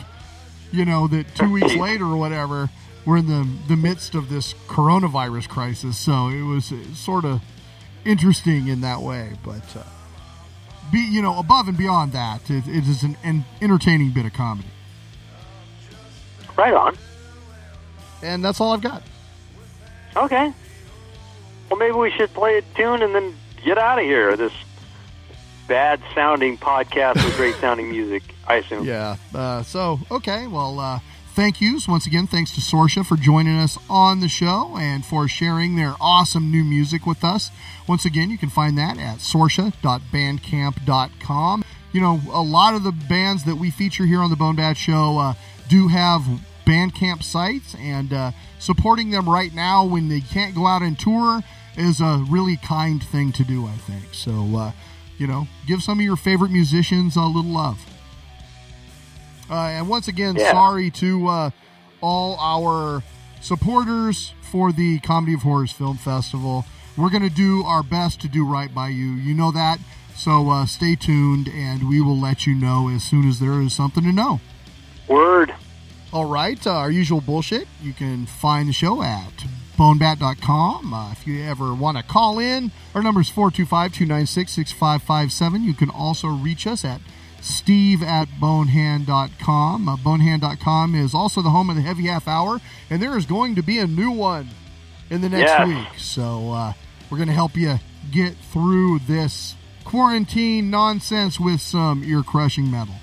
[0.72, 2.68] You know that two weeks later or whatever,
[3.06, 5.96] we're in the the midst of this coronavirus crisis.
[5.96, 7.40] So it was sort of
[8.04, 9.62] interesting in that way, but.
[9.76, 9.82] Uh,
[10.92, 14.32] be you know above and beyond that, it, it is an, an entertaining bit of
[14.32, 14.66] comedy,
[16.58, 16.96] Right on.
[18.24, 19.00] and that's all I've got.
[20.16, 20.52] Okay.
[21.70, 24.36] Well, maybe we should play a tune and then get out of here.
[24.36, 24.52] This
[25.68, 28.84] bad sounding podcast with great sounding music, I assume.
[28.84, 29.14] Yeah.
[29.32, 30.48] Uh, so, okay.
[30.48, 30.98] Well, uh,
[31.40, 31.88] thank yous.
[31.88, 35.94] Once again, thanks to Sorcia for joining us on the show and for sharing their
[35.98, 37.50] awesome new music with us.
[37.88, 41.64] Once again, you can find that at sorcia.bandcamp.com.
[41.92, 44.76] You know, a lot of the bands that we feature here on the Bone Bat
[44.76, 45.32] Show uh,
[45.66, 46.20] do have
[46.66, 51.40] Bandcamp sites, and uh, supporting them right now when they can't go out and tour
[51.74, 54.12] is a really kind thing to do, I think.
[54.12, 54.72] So, uh,
[55.16, 57.89] you know, give some of your favorite musicians a little love.
[59.50, 60.52] Uh, and once again, Yeah.
[60.52, 61.50] sorry to uh,
[62.00, 63.02] all our
[63.40, 66.64] supporters for the Comedy of Horrors Film Festival.
[66.96, 69.12] We're going to do our best to do right by you.
[69.12, 69.78] You know that.
[70.16, 73.72] So uh, stay tuned, and we will let you know as soon as there is
[73.72, 74.40] something to know.
[75.08, 75.54] Word.
[76.12, 77.68] All right, uh, our usual bullshit.
[77.82, 79.32] You can find the show at
[79.78, 80.92] bonebat.com.
[80.92, 85.62] Uh, if you ever want to call in, our number is 425 296 6557.
[85.62, 87.00] You can also reach us at
[87.40, 89.88] steve at bonehand.com.
[89.88, 92.60] Uh, bonehand.com is also the home of the Heavy Half Hour,
[92.90, 94.48] and there is going to be a new one
[95.10, 95.66] in the next Yes.
[95.68, 95.98] week.
[95.98, 96.72] So uh,
[97.10, 97.78] we're going to help you
[98.10, 102.94] get through this quarantine nonsense with some ear crushing metal.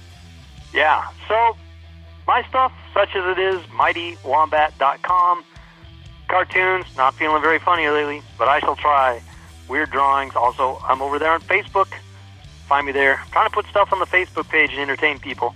[0.73, 1.07] Yeah.
[1.27, 1.57] So,
[2.27, 5.43] my stuff, such as it is, mightywombat.com.
[6.27, 9.21] Cartoons, not feeling very funny lately, but I shall try.
[9.69, 10.35] Weird drawings.
[10.35, 11.87] Also, I'm over there on Facebook.
[12.67, 13.19] Find me there.
[13.19, 15.55] I'm trying to put stuff on the Facebook page and entertain people.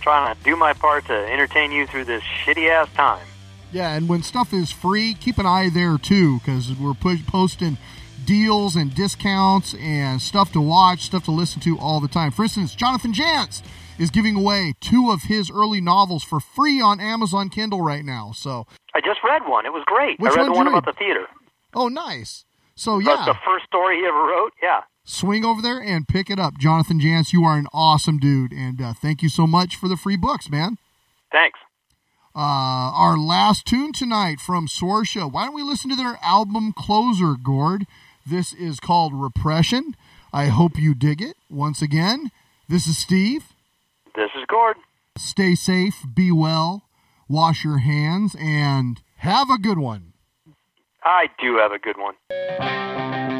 [0.00, 3.26] Trying to do my part to entertain you through this shitty ass time.
[3.72, 7.76] Yeah, and when stuff is free, keep an eye there too, because we're push- posting
[8.24, 12.30] deals and discounts and stuff to watch, stuff to listen to all the time.
[12.30, 13.62] For instance, Jonathan Janz
[13.98, 18.32] is giving away two of his early novels for free on Amazon Kindle right now.
[18.34, 19.66] So, I just read one.
[19.66, 20.18] It was great.
[20.20, 21.26] Which I read one the one about the theater.
[21.74, 22.44] oh, nice.
[22.76, 24.52] So That's yeah, the first story he ever wrote.
[24.62, 24.80] Yeah.
[25.04, 26.58] Swing over there and pick it up.
[26.58, 29.96] Jonathan Janz, you are an awesome dude, and uh, thank you so much for the
[29.96, 30.78] free books, man.
[31.30, 31.58] Thanks.
[32.34, 35.30] Uh, our last tune tonight from Sorcia.
[35.30, 37.86] Why don't we listen to their album closer, Gord?
[38.26, 39.94] This is called Repression.
[40.32, 41.36] I hope you dig it.
[41.50, 42.30] Once again,
[42.68, 43.52] this is Steve.
[44.16, 44.76] This is Gord.
[45.16, 46.84] Stay safe, be well,
[47.28, 50.14] wash your hands, and have a good one.
[51.04, 53.33] I do have a good one.